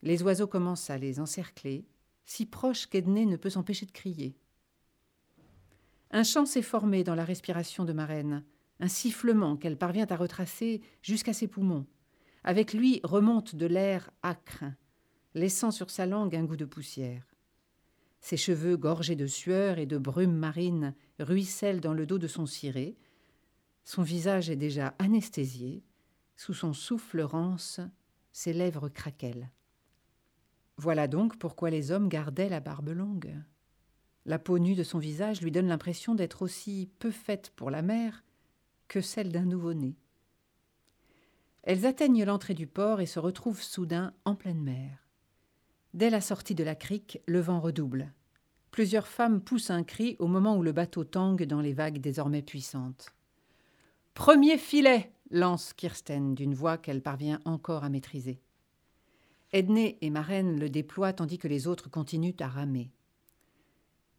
Les 0.01 0.21
oiseaux 0.21 0.47
commencent 0.47 0.89
à 0.89 0.97
les 0.97 1.21
encercler, 1.21 1.85
si 2.25 2.45
proches 2.45 2.87
qu'Ednée 2.87 3.25
ne 3.25 3.37
peut 3.37 3.49
s'empêcher 3.49 3.85
de 3.85 3.91
crier. 3.91 4.35
Un 6.11 6.23
chant 6.23 6.45
s'est 6.45 6.63
formé 6.63 7.03
dans 7.03 7.15
la 7.15 7.23
respiration 7.23 7.85
de 7.85 7.93
Marraine, 7.93 8.43
un 8.79 8.87
sifflement 8.87 9.57
qu'elle 9.57 9.77
parvient 9.77 10.07
à 10.07 10.15
retracer 10.15 10.81
jusqu'à 11.01 11.33
ses 11.33 11.47
poumons. 11.47 11.85
Avec 12.43 12.73
lui 12.73 12.99
remonte 13.03 13.55
de 13.55 13.65
l'air 13.65 14.09
âcre, 14.23 14.63
laissant 15.35 15.71
sur 15.71 15.91
sa 15.91 16.05
langue 16.05 16.35
un 16.35 16.45
goût 16.45 16.55
de 16.55 16.65
poussière. 16.65 17.25
Ses 18.21 18.37
cheveux 18.37 18.75
gorgés 18.75 19.15
de 19.15 19.27
sueur 19.27 19.77
et 19.77 19.85
de 19.85 19.97
brume 19.97 20.35
marine 20.35 20.95
ruissellent 21.19 21.79
dans 21.79 21.93
le 21.93 22.05
dos 22.05 22.17
de 22.17 22.27
son 22.27 22.45
ciré. 22.45 22.97
Son 23.83 24.01
visage 24.01 24.49
est 24.49 24.55
déjà 24.55 24.95
anesthésié. 24.99 25.83
Sous 26.35 26.53
son 26.53 26.73
souffle 26.73 27.21
rance, 27.21 27.79
ses 28.31 28.53
lèvres 28.53 28.89
craquellent. 28.89 29.51
Voilà 30.77 31.07
donc 31.07 31.37
pourquoi 31.37 31.69
les 31.69 31.91
hommes 31.91 32.09
gardaient 32.09 32.49
la 32.49 32.61
barbe 32.61 32.89
longue. 32.89 33.35
La 34.25 34.39
peau 34.39 34.59
nue 34.59 34.75
de 34.75 34.83
son 34.83 34.99
visage 34.99 35.41
lui 35.41 35.51
donne 35.51 35.67
l'impression 35.67 36.15
d'être 36.15 36.41
aussi 36.41 36.89
peu 36.99 37.11
faite 37.11 37.51
pour 37.55 37.71
la 37.71 37.81
mer 37.81 38.23
que 38.87 39.01
celle 39.01 39.31
d'un 39.31 39.45
nouveau-né. 39.45 39.95
Elles 41.63 41.85
atteignent 41.85 42.25
l'entrée 42.25 42.53
du 42.53 42.67
port 42.67 43.01
et 43.01 43.05
se 43.05 43.19
retrouvent 43.19 43.61
soudain 43.61 44.13
en 44.25 44.35
pleine 44.35 44.61
mer. 44.61 45.07
Dès 45.93 46.09
la 46.09 46.21
sortie 46.21 46.55
de 46.55 46.63
la 46.63 46.75
crique, 46.75 47.19
le 47.25 47.39
vent 47.39 47.59
redouble. 47.59 48.13
Plusieurs 48.71 49.07
femmes 49.07 49.41
poussent 49.41 49.71
un 49.71 49.83
cri 49.83 50.15
au 50.19 50.27
moment 50.27 50.55
où 50.55 50.63
le 50.63 50.71
bateau 50.71 51.03
tangue 51.03 51.43
dans 51.43 51.61
les 51.61 51.73
vagues 51.73 51.99
désormais 51.99 52.41
puissantes. 52.41 53.13
Premier 54.13 54.57
filet 54.57 55.11
lance 55.31 55.73
Kirsten 55.73 56.35
d'une 56.35 56.53
voix 56.53 56.77
qu'elle 56.77 57.01
parvient 57.01 57.39
encore 57.45 57.83
à 57.83 57.89
maîtriser. 57.89 58.41
Edney 59.51 59.97
et 60.01 60.09
Marraine 60.09 60.59
le 60.59 60.69
déploient 60.69 61.13
tandis 61.13 61.37
que 61.37 61.47
les 61.47 61.67
autres 61.67 61.89
continuent 61.89 62.35
à 62.39 62.47
ramer. 62.47 62.91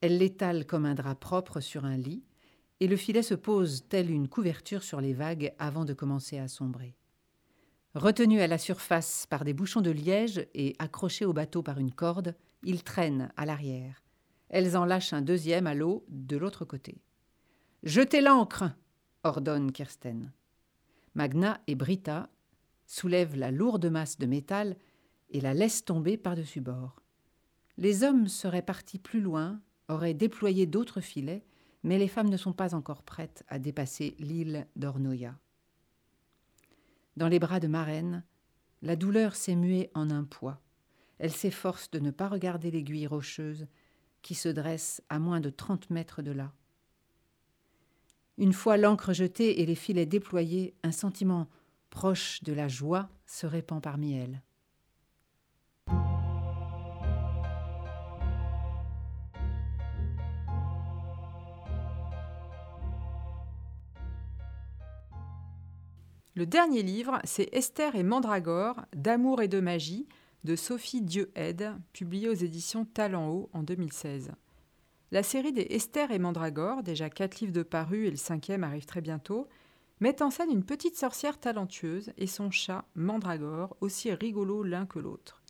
Elle 0.01 0.19
l'étale 0.19 0.67
comme 0.67 0.87
un 0.87 0.95
drap 0.95 1.15
propre 1.15 1.61
sur 1.61 1.85
un 1.85 1.97
lit, 1.97 2.25
et 2.81 2.87
le 2.87 2.97
filet 2.97 3.23
se 3.23 3.35
pose 3.35 3.87
telle 3.89 4.11
une 4.11 4.29
couverture 4.29 4.83
sur 4.83 5.01
les 5.01 5.13
vagues 5.13 5.53
avant 5.59 5.85
de 5.85 5.93
commencer 5.93 6.39
à 6.39 6.49
sombrer. 6.49 6.97
Retenu 7.95 8.41
à 8.41 8.47
la 8.47 8.57
surface 8.57 9.27
par 9.27 9.45
des 9.45 9.53
bouchons 9.53 9.81
de 9.81 9.91
liège 9.91 10.47
et 10.55 10.77
accroché 10.79 11.25
au 11.25 11.33
bateau 11.33 11.63
par 11.63 11.79
une 11.79 11.93
corde, 11.93 12.37
il 12.63 12.85
traîne 12.85 13.33
à 13.37 13.45
l'arrière. 13.45 14.03
Elles 14.49 14.77
en 14.77 14.85
lâchent 14.85 15.13
un 15.13 15.23
deuxième 15.23 15.67
à 15.67 15.75
l'eau 15.75 16.05
de 16.09 16.37
l'autre 16.37 16.65
côté. 16.65 17.03
Jetez 17.83 18.21
l'ancre 18.21 18.65
ordonne 19.23 19.73
Kirsten. 19.73 20.33
Magna 21.15 21.61
et 21.67 21.75
Brita 21.75 22.31
soulèvent 22.87 23.37
la 23.37 23.51
lourde 23.51 23.87
masse 23.87 24.19
de 24.19 24.27
métal 24.27 24.77
et 25.31 25.41
la 25.41 25.55
laissent 25.55 25.85
tomber 25.85 26.17
par-dessus 26.17 26.61
bord. 26.61 27.03
Les 27.77 28.05
hommes 28.05 28.29
seraient 28.29 28.63
partis 28.63 28.99
plus 28.99 29.21
loin, 29.21 29.61
auraient 29.91 30.15
déployé 30.15 30.67
d'autres 30.67 31.01
filets, 31.01 31.45
mais 31.83 31.99
les 31.99 32.09
femmes 32.09 32.29
ne 32.29 32.37
sont 32.37 32.53
pas 32.53 32.75
encore 32.75 33.03
prêtes 33.03 33.45
à 33.49 33.59
dépasser 33.59 34.15
l'île 34.19 34.67
d'Ornoya. 34.77 35.39
Dans 37.17 37.29
les 37.29 37.39
bras 37.39 37.61
de 37.61 37.69
Marraine, 37.69 38.25
la 38.83 38.97
douleur 38.97 39.35
s'est 39.35 39.57
muée 39.57 39.91
en 39.95 40.11
un 40.11 40.25
poids. 40.25 40.61
Elle 41.19 41.33
s'efforce 41.33 41.91
de 41.91 41.99
ne 41.99 42.11
pas 42.11 42.29
regarder 42.29 42.71
l'aiguille 42.71 43.07
rocheuse 43.07 43.67
qui 44.23 44.35
se 44.35 44.49
dresse 44.49 45.03
à 45.09 45.19
moins 45.19 45.41
de 45.41 45.51
trente 45.51 45.91
mètres 45.91 46.23
de 46.23 46.31
là. 46.31 46.53
Une 48.39 48.53
fois 48.55 48.79
l'encre 48.79 49.13
jetée 49.13 49.61
et 49.61 49.67
les 49.67 49.75
filets 49.75 50.07
déployés, 50.07 50.75
un 50.83 50.93
sentiment 50.93 51.49
proche 51.91 52.43
de 52.43 52.53
la 52.53 52.69
joie 52.69 53.11
se 53.27 53.47
répand 53.47 53.83
parmi 53.83 54.15
elles. 54.15 54.43
Le 66.41 66.47
dernier 66.47 66.83
livre, 66.83 67.19
c'est 67.25 67.55
Esther 67.55 67.97
et 67.97 68.03
Mandragore, 68.03 68.81
d'amour 68.97 69.43
et 69.43 69.47
de 69.47 69.61
magie, 69.61 70.09
de 70.45 70.57
Sophie 70.57 71.03
Dieu-Aide, 71.03 71.75
publié 71.93 72.31
aux 72.31 72.35
éditions 72.35 72.87
Talent 72.87 73.29
Haut 73.29 73.51
en 73.53 73.63
2016. 73.63 74.33
La 75.11 75.23
série 75.23 75.53
des 75.53 75.67
Esther 75.69 76.11
et 76.13 76.19
Mandragore, 76.19 76.83
déjà 76.83 77.11
quatre 77.11 77.41
livres 77.41 77.53
de 77.53 77.63
parus 77.63 78.09
et 78.09 78.11
le 78.11 78.17
cinquième 78.17 78.65
arrive 78.65 78.87
très 78.87 79.03
bientôt, 79.03 79.49
met 80.01 80.23
en 80.23 80.31
scène 80.31 80.51
une 80.51 80.65
petite 80.65 80.97
sorcière 80.97 81.39
talentueuse 81.39 82.11
et 82.17 82.27
son 82.27 82.51
chat, 82.51 82.87
Mandragore, 82.95 83.77
aussi 83.83 84.11
rigolo 84.11 84.63
l'un 84.63 84.87
que 84.87 84.99
l'autre. 84.99 85.43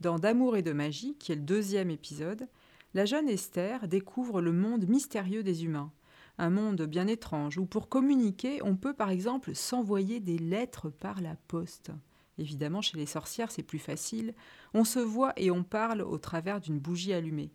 Dans 0.00 0.18
D'amour 0.18 0.58
et 0.58 0.62
de 0.62 0.74
magie, 0.74 1.16
qui 1.18 1.32
est 1.32 1.36
le 1.36 1.40
deuxième 1.40 1.88
épisode, 1.88 2.48
la 2.92 3.06
jeune 3.06 3.30
Esther 3.30 3.88
découvre 3.88 4.42
le 4.42 4.52
monde 4.52 4.86
mystérieux 4.90 5.42
des 5.42 5.64
humains– 5.64 5.90
un 6.38 6.50
monde 6.50 6.82
bien 6.82 7.06
étrange, 7.06 7.58
où 7.58 7.66
pour 7.66 7.88
communiquer, 7.88 8.62
on 8.62 8.76
peut 8.76 8.94
par 8.94 9.10
exemple 9.10 9.54
s'envoyer 9.54 10.20
des 10.20 10.38
lettres 10.38 10.90
par 10.90 11.20
la 11.20 11.36
poste. 11.48 11.92
Évidemment, 12.38 12.82
chez 12.82 12.96
les 12.96 13.06
sorcières, 13.06 13.50
c'est 13.50 13.62
plus 13.62 13.78
facile. 13.78 14.34
On 14.72 14.84
se 14.84 14.98
voit 14.98 15.32
et 15.36 15.50
on 15.50 15.62
parle 15.62 16.02
au 16.02 16.18
travers 16.18 16.60
d'une 16.60 16.80
bougie 16.80 17.12
allumée. 17.12 17.52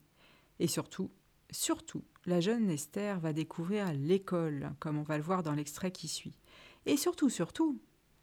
Et 0.60 0.68
surtout, 0.68 1.12
surtout, 1.52 2.04
la 2.26 2.40
jeune 2.40 2.70
Esther 2.70 3.20
va 3.20 3.34
découvrir 3.34 3.92
l'école, 3.94 4.72
comme 4.80 4.98
on 4.98 5.04
va 5.04 5.18
le 5.18 5.24
voir 5.24 5.44
dans 5.44 5.54
l'extrait 5.54 5.92
qui 5.92 6.08
suit. 6.08 6.40
Et 6.86 6.96
surtout, 6.96 7.30
surtout, 7.30 7.82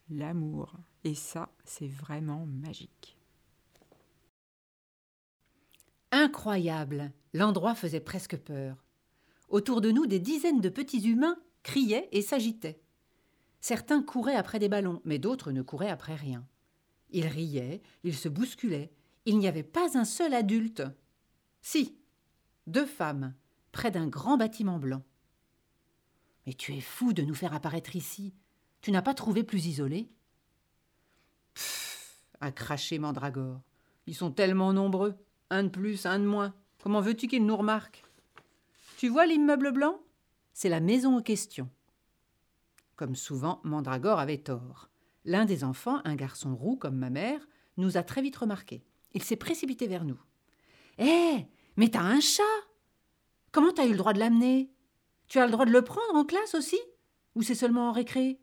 l'amour. 0.08 0.76
Et 1.04 1.14
ça, 1.14 1.50
c'est 1.64 1.88
vraiment 1.88 2.46
magique. 2.46 3.18
Incroyable 6.10 7.12
L'endroit 7.34 7.74
faisait 7.74 8.00
presque 8.00 8.38
peur. 8.38 8.85
Autour 9.48 9.80
de 9.80 9.90
nous, 9.90 10.06
des 10.06 10.18
dizaines 10.18 10.60
de 10.60 10.68
petits 10.68 11.08
humains 11.08 11.38
criaient 11.62 12.08
et 12.12 12.22
s'agitaient. 12.22 12.80
Certains 13.60 14.02
couraient 14.02 14.36
après 14.36 14.58
des 14.58 14.68
ballons, 14.68 15.00
mais 15.04 15.18
d'autres 15.18 15.52
ne 15.52 15.62
couraient 15.62 15.90
après 15.90 16.14
rien. 16.14 16.46
Ils 17.10 17.26
riaient, 17.26 17.82
ils 18.04 18.16
se 18.16 18.28
bousculaient. 18.28 18.92
Il 19.24 19.38
n'y 19.38 19.48
avait 19.48 19.62
pas 19.62 19.98
un 19.98 20.04
seul 20.04 20.34
adulte. 20.34 20.82
Si, 21.62 21.98
deux 22.66 22.86
femmes, 22.86 23.34
près 23.72 23.90
d'un 23.90 24.06
grand 24.06 24.36
bâtiment 24.36 24.78
blanc. 24.78 25.02
Mais 26.46 26.54
tu 26.54 26.74
es 26.74 26.80
fou 26.80 27.12
de 27.12 27.22
nous 27.22 27.34
faire 27.34 27.54
apparaître 27.54 27.96
ici. 27.96 28.34
Tu 28.80 28.92
n'as 28.92 29.02
pas 29.02 29.14
trouvé 29.14 29.42
plus 29.42 29.66
isolé? 29.66 30.08
Pfff, 31.54 32.24
a 32.40 32.52
craché 32.52 32.98
Mandragore. 33.00 33.60
Ils 34.06 34.14
sont 34.14 34.30
tellement 34.30 34.72
nombreux. 34.72 35.16
Un 35.50 35.64
de 35.64 35.68
plus, 35.68 36.06
un 36.06 36.20
de 36.20 36.24
moins. 36.24 36.54
Comment 36.78 37.00
veux-tu 37.00 37.26
qu'ils 37.26 37.44
nous 37.44 37.56
remarquent? 37.56 38.05
Tu 38.96 39.08
vois 39.08 39.26
l'immeuble 39.26 39.72
blanc? 39.72 40.00
C'est 40.52 40.68
la 40.70 40.80
maison 40.80 41.18
en 41.18 41.22
question. 41.22 41.68
Comme 42.96 43.14
souvent, 43.14 43.60
Mandragore 43.62 44.18
avait 44.18 44.38
tort. 44.38 44.88
L'un 45.26 45.44
des 45.44 45.64
enfants, 45.64 46.00
un 46.04 46.14
garçon 46.14 46.56
roux 46.56 46.76
comme 46.76 46.96
ma 46.96 47.10
mère, 47.10 47.46
nous 47.76 47.98
a 47.98 48.02
très 48.02 48.22
vite 48.22 48.36
remarqués. 48.36 48.82
Il 49.12 49.22
s'est 49.22 49.36
précipité 49.36 49.86
vers 49.86 50.04
nous. 50.04 50.18
Hé 50.98 51.46
Mais 51.76 51.88
t'as 51.88 52.00
un 52.00 52.20
chat 52.20 52.42
Comment 53.52 53.72
t'as 53.72 53.86
eu 53.86 53.90
le 53.90 53.98
droit 53.98 54.14
de 54.14 54.18
l'amener? 54.18 54.70
Tu 55.28 55.38
as 55.38 55.46
le 55.46 55.52
droit 55.52 55.66
de 55.66 55.72
le 55.72 55.82
prendre 55.82 56.14
en 56.14 56.24
classe 56.24 56.54
aussi? 56.54 56.78
Ou 57.34 57.42
c'est 57.42 57.54
seulement 57.54 57.90
en 57.90 57.92
récré? 57.92 58.40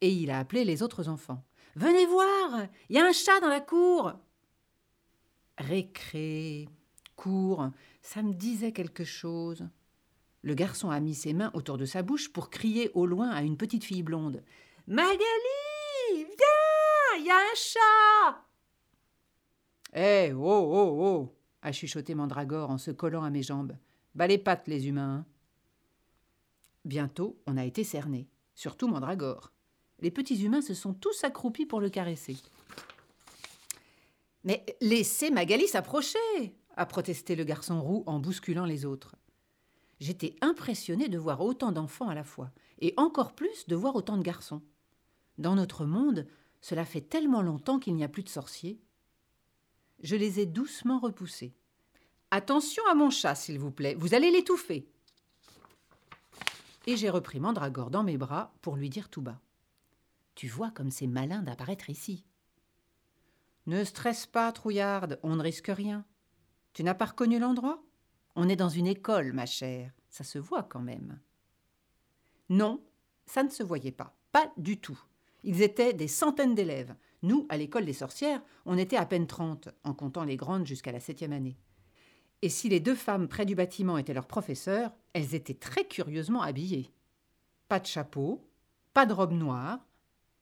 Et 0.00 0.12
il 0.12 0.30
a 0.30 0.38
appelé 0.38 0.64
les 0.64 0.82
autres 0.82 1.08
enfants. 1.08 1.44
Venez 1.76 2.06
voir 2.06 2.66
Il 2.88 2.96
y 2.96 2.98
a 2.98 3.06
un 3.06 3.12
chat 3.12 3.40
dans 3.40 3.48
la 3.48 3.60
cour 3.60 4.12
Récré, 5.58 6.68
ça 8.00 8.22
me 8.22 8.32
disait 8.32 8.72
quelque 8.72 9.04
chose. 9.04 9.66
Le 10.42 10.54
garçon 10.54 10.90
a 10.90 11.00
mis 11.00 11.14
ses 11.14 11.32
mains 11.32 11.50
autour 11.54 11.78
de 11.78 11.84
sa 11.84 12.02
bouche 12.02 12.32
pour 12.32 12.50
crier 12.50 12.90
au 12.94 13.06
loin 13.06 13.30
à 13.30 13.42
une 13.42 13.56
petite 13.56 13.84
fille 13.84 14.02
blonde. 14.02 14.42
Magali 14.86 15.18
Viens 16.12 17.18
Il 17.18 17.26
y 17.26 17.30
a 17.30 17.36
un 17.36 17.54
chat 17.54 18.44
Eh, 19.94 20.32
oh, 20.32 20.40
oh, 20.42 20.98
oh 21.00 21.34
a 21.62 21.70
chuchoté 21.70 22.16
Mandragore 22.16 22.70
en 22.70 22.78
se 22.78 22.90
collant 22.90 23.22
à 23.22 23.30
mes 23.30 23.42
jambes. 23.42 23.76
Bas 24.16 24.26
les 24.26 24.38
pattes, 24.38 24.66
les 24.66 24.88
humains. 24.88 25.18
Hein. 25.18 25.26
Bientôt, 26.84 27.40
on 27.46 27.56
a 27.56 27.64
été 27.64 27.84
cernés, 27.84 28.28
surtout 28.56 28.88
Mandragore. 28.88 29.52
Les 30.00 30.10
petits 30.10 30.42
humains 30.42 30.60
se 30.60 30.74
sont 30.74 30.92
tous 30.92 31.22
accroupis 31.22 31.66
pour 31.66 31.80
le 31.80 31.88
caresser. 31.88 32.36
Mais 34.42 34.66
laissez 34.80 35.30
Magali 35.30 35.68
s'approcher 35.68 36.18
a 36.76 36.86
protesté 36.86 37.36
le 37.36 37.44
garçon 37.44 37.80
roux 37.80 38.02
en 38.06 38.18
bousculant 38.18 38.64
les 38.64 38.84
autres. 38.84 39.16
J'étais 40.00 40.34
impressionné 40.40 41.08
de 41.08 41.18
voir 41.18 41.40
autant 41.40 41.72
d'enfants 41.72 42.08
à 42.08 42.14
la 42.14 42.24
fois, 42.24 42.50
et 42.80 42.94
encore 42.96 43.34
plus 43.34 43.66
de 43.68 43.76
voir 43.76 43.94
autant 43.94 44.16
de 44.16 44.22
garçons. 44.22 44.62
Dans 45.38 45.54
notre 45.54 45.84
monde, 45.84 46.26
cela 46.60 46.84
fait 46.84 47.00
tellement 47.00 47.42
longtemps 47.42 47.78
qu'il 47.78 47.94
n'y 47.94 48.04
a 48.04 48.08
plus 48.08 48.22
de 48.22 48.28
sorciers. 48.28 48.80
Je 50.02 50.16
les 50.16 50.40
ai 50.40 50.46
doucement 50.46 50.98
repoussés. 50.98 51.54
Attention 52.30 52.82
à 52.90 52.94
mon 52.94 53.10
chat, 53.10 53.34
s'il 53.34 53.58
vous 53.58 53.70
plaît, 53.70 53.94
vous 53.94 54.14
allez 54.14 54.30
l'étouffer. 54.30 54.88
Et 56.86 56.96
j'ai 56.96 57.10
repris 57.10 57.38
Mandragore 57.38 57.90
dans 57.90 58.02
mes 58.02 58.18
bras 58.18 58.52
pour 58.62 58.76
lui 58.76 58.90
dire 58.90 59.08
tout 59.08 59.22
bas. 59.22 59.40
Tu 60.34 60.48
vois 60.48 60.70
comme 60.70 60.90
c'est 60.90 61.06
malin 61.06 61.42
d'apparaître 61.42 61.90
ici. 61.90 62.24
Ne 63.66 63.84
stresse 63.84 64.26
pas, 64.26 64.50
trouillarde, 64.50 65.20
on 65.22 65.36
ne 65.36 65.42
risque 65.42 65.68
rien. 65.68 66.04
Tu 66.72 66.84
n'as 66.84 66.94
pas 66.94 67.06
reconnu 67.06 67.38
l'endroit? 67.38 67.82
On 68.34 68.48
est 68.48 68.56
dans 68.56 68.68
une 68.68 68.86
école, 68.86 69.32
ma 69.32 69.46
chère. 69.46 69.92
Ça 70.08 70.24
se 70.24 70.38
voit 70.38 70.62
quand 70.62 70.80
même. 70.80 71.20
Non, 72.48 72.82
ça 73.26 73.42
ne 73.42 73.50
se 73.50 73.62
voyait 73.62 73.92
pas. 73.92 74.16
Pas 74.32 74.50
du 74.56 74.78
tout. 74.78 74.98
Ils 75.44 75.62
étaient 75.62 75.92
des 75.92 76.08
centaines 76.08 76.54
d'élèves. 76.54 76.94
Nous, 77.22 77.46
à 77.48 77.56
l'école 77.56 77.84
des 77.84 77.92
sorcières, 77.92 78.42
on 78.64 78.78
était 78.78 78.96
à 78.96 79.06
peine 79.06 79.26
trente, 79.26 79.68
en 79.84 79.94
comptant 79.94 80.24
les 80.24 80.36
grandes 80.36 80.66
jusqu'à 80.66 80.92
la 80.92 81.00
septième 81.00 81.32
année. 81.32 81.58
Et 82.42 82.48
si 82.48 82.68
les 82.68 82.80
deux 82.80 82.94
femmes 82.94 83.28
près 83.28 83.46
du 83.46 83.54
bâtiment 83.54 83.98
étaient 83.98 84.14
leurs 84.14 84.26
professeurs, 84.26 84.92
elles 85.12 85.34
étaient 85.34 85.54
très 85.54 85.86
curieusement 85.86 86.42
habillées. 86.42 86.90
Pas 87.68 87.78
de 87.78 87.86
chapeau, 87.86 88.48
pas 88.92 89.06
de 89.06 89.12
robe 89.12 89.32
noire, 89.32 89.78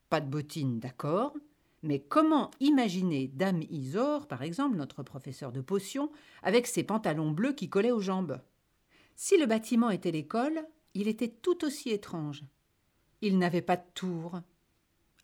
pas 0.09 0.21
de 0.21 0.29
bottines, 0.29 0.81
d'accord, 0.81 1.35
mais 1.83 2.01
comment 2.01 2.51
imaginer 2.61 3.29
Dame 3.29 3.63
Isor, 3.71 4.29
par 4.29 4.43
exemple, 4.43 4.77
notre 4.77 5.03
professeur 5.03 5.51
de 5.51 5.61
potions, 5.61 6.11
avec 6.43 6.67
ses 6.67 6.85
pantalons 6.85 7.31
bleus 7.31 7.55
qui 7.55 7.71
collaient 7.71 7.91
aux 7.91 8.01
jambes? 8.01 8.41
Si 9.17 9.39
le 9.39 9.47
bâtiment 9.47 9.91
était 9.91 10.11
l'école, 10.11 10.67
il 10.95 11.09
était 11.09 11.29
tout 11.29 11.65
aussi 11.65 11.91
étrange. 11.91 12.45
Il 13.23 13.39
n'avait 13.39 13.63
pas 13.63 13.77
de 13.77 13.87
tour. 13.95 14.41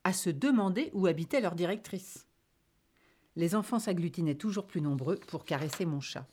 À 0.04 0.12
se 0.12 0.30
demander 0.30 0.90
où 0.94 1.06
habitait 1.06 1.40
leur 1.40 1.54
directrice. 1.54 2.26
Les 3.34 3.54
enfants 3.54 3.78
s'agglutinaient 3.78 4.36
toujours 4.36 4.66
plus 4.66 4.80
nombreux 4.80 5.16
pour 5.16 5.44
caresser 5.44 5.84
mon 5.84 6.00
chat. 6.00 6.26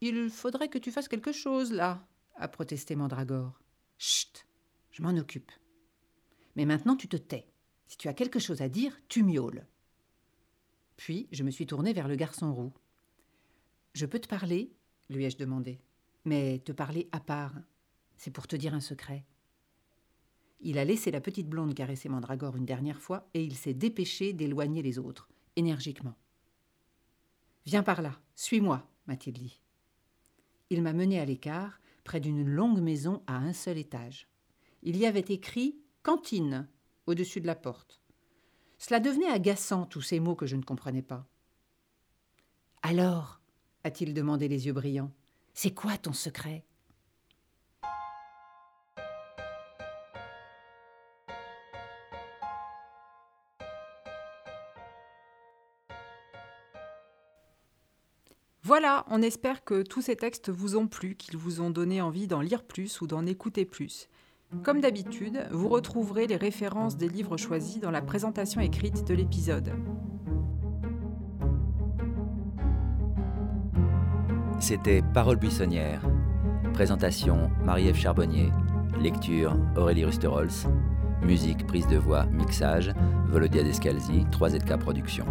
Il 0.00 0.28
faudrait 0.28 0.68
que 0.68 0.78
tu 0.78 0.90
fasses 0.90 1.08
quelque 1.08 1.32
chose, 1.32 1.72
là, 1.72 2.06
a 2.36 2.48
protesté 2.48 2.94
Mandragore. 2.94 3.58
Chut, 3.96 4.46
je 4.90 5.02
m'en 5.02 5.16
occupe. 5.16 5.52
Mais 6.56 6.66
maintenant 6.66 6.96
tu 6.96 7.08
te 7.08 7.16
tais. 7.16 7.46
Si 7.94 7.98
tu 7.98 8.08
as 8.08 8.12
quelque 8.12 8.40
chose 8.40 8.60
à 8.60 8.68
dire, 8.68 9.00
tu 9.06 9.22
miaules. 9.22 9.64
Puis 10.96 11.28
je 11.30 11.44
me 11.44 11.52
suis 11.52 11.64
tournée 11.64 11.92
vers 11.92 12.08
le 12.08 12.16
garçon 12.16 12.52
roux. 12.52 12.72
Je 13.92 14.04
peux 14.04 14.18
te 14.18 14.26
parler? 14.26 14.72
lui 15.08 15.24
ai-je 15.24 15.36
demandé. 15.36 15.78
Mais 16.24 16.58
te 16.58 16.72
parler 16.72 17.08
à 17.12 17.20
part. 17.20 17.54
C'est 18.16 18.32
pour 18.32 18.48
te 18.48 18.56
dire 18.56 18.74
un 18.74 18.80
secret. 18.80 19.24
Il 20.60 20.76
a 20.78 20.84
laissé 20.84 21.12
la 21.12 21.20
petite 21.20 21.48
blonde 21.48 21.72
caresser 21.72 22.08
Mandragore 22.08 22.56
une 22.56 22.64
dernière 22.66 23.00
fois 23.00 23.28
et 23.32 23.44
il 23.44 23.54
s'est 23.54 23.74
dépêché 23.74 24.32
d'éloigner 24.32 24.82
les 24.82 24.98
autres, 24.98 25.28
énergiquement. 25.54 26.16
Viens 27.64 27.84
par 27.84 28.02
là, 28.02 28.18
suis-moi, 28.34 28.90
m'a-t-il 29.06 29.34
dit. 29.34 29.60
Il 30.68 30.82
m'a 30.82 30.94
mené 30.94 31.20
à 31.20 31.24
l'écart, 31.24 31.80
près 32.02 32.18
d'une 32.18 32.44
longue 32.44 32.80
maison 32.80 33.22
à 33.28 33.36
un 33.36 33.52
seul 33.52 33.78
étage. 33.78 34.26
Il 34.82 34.96
y 34.96 35.06
avait 35.06 35.20
écrit 35.20 35.78
Cantine 36.02 36.66
au-dessus 37.06 37.40
de 37.40 37.46
la 37.46 37.54
porte. 37.54 38.00
Cela 38.78 39.00
devenait 39.00 39.28
agaçant, 39.28 39.86
tous 39.86 40.02
ces 40.02 40.20
mots 40.20 40.34
que 40.34 40.46
je 40.46 40.56
ne 40.56 40.62
comprenais 40.62 41.02
pas. 41.02 41.26
Alors 42.82 43.40
a-t-il 43.84 44.14
demandé 44.14 44.48
les 44.48 44.66
yeux 44.66 44.72
brillants. 44.72 45.12
C'est 45.52 45.74
quoi 45.74 45.98
ton 45.98 46.12
secret? 46.12 46.64
Voilà, 58.62 59.04
on 59.08 59.20
espère 59.20 59.62
que 59.62 59.82
tous 59.82 60.00
ces 60.00 60.16
textes 60.16 60.48
vous 60.48 60.76
ont 60.76 60.88
plu, 60.88 61.16
qu'ils 61.16 61.36
vous 61.36 61.60
ont 61.60 61.68
donné 61.68 62.00
envie 62.00 62.26
d'en 62.26 62.40
lire 62.40 62.64
plus 62.64 63.02
ou 63.02 63.06
d'en 63.06 63.26
écouter 63.26 63.66
plus. 63.66 64.08
Comme 64.62 64.80
d'habitude, 64.80 65.46
vous 65.50 65.68
retrouverez 65.68 66.26
les 66.26 66.36
références 66.36 66.96
des 66.96 67.08
livres 67.08 67.36
choisis 67.36 67.80
dans 67.80 67.90
la 67.90 68.02
présentation 68.02 68.60
écrite 68.60 69.06
de 69.06 69.14
l'épisode. 69.14 69.72
C'était 74.60 75.02
Parole 75.12 75.36
buissonnière. 75.36 76.00
Présentation 76.72 77.50
Marie-Ève 77.64 77.96
Charbonnier. 77.96 78.50
Lecture 79.00 79.56
Aurélie 79.76 80.04
Rusterholz. 80.04 80.66
Musique, 81.22 81.66
prise 81.66 81.86
de 81.86 81.96
voix, 81.96 82.26
mixage 82.26 82.92
Volodia 83.26 83.62
Descalzi, 83.62 84.24
3ZK 84.30 84.78
Productions. 84.78 85.26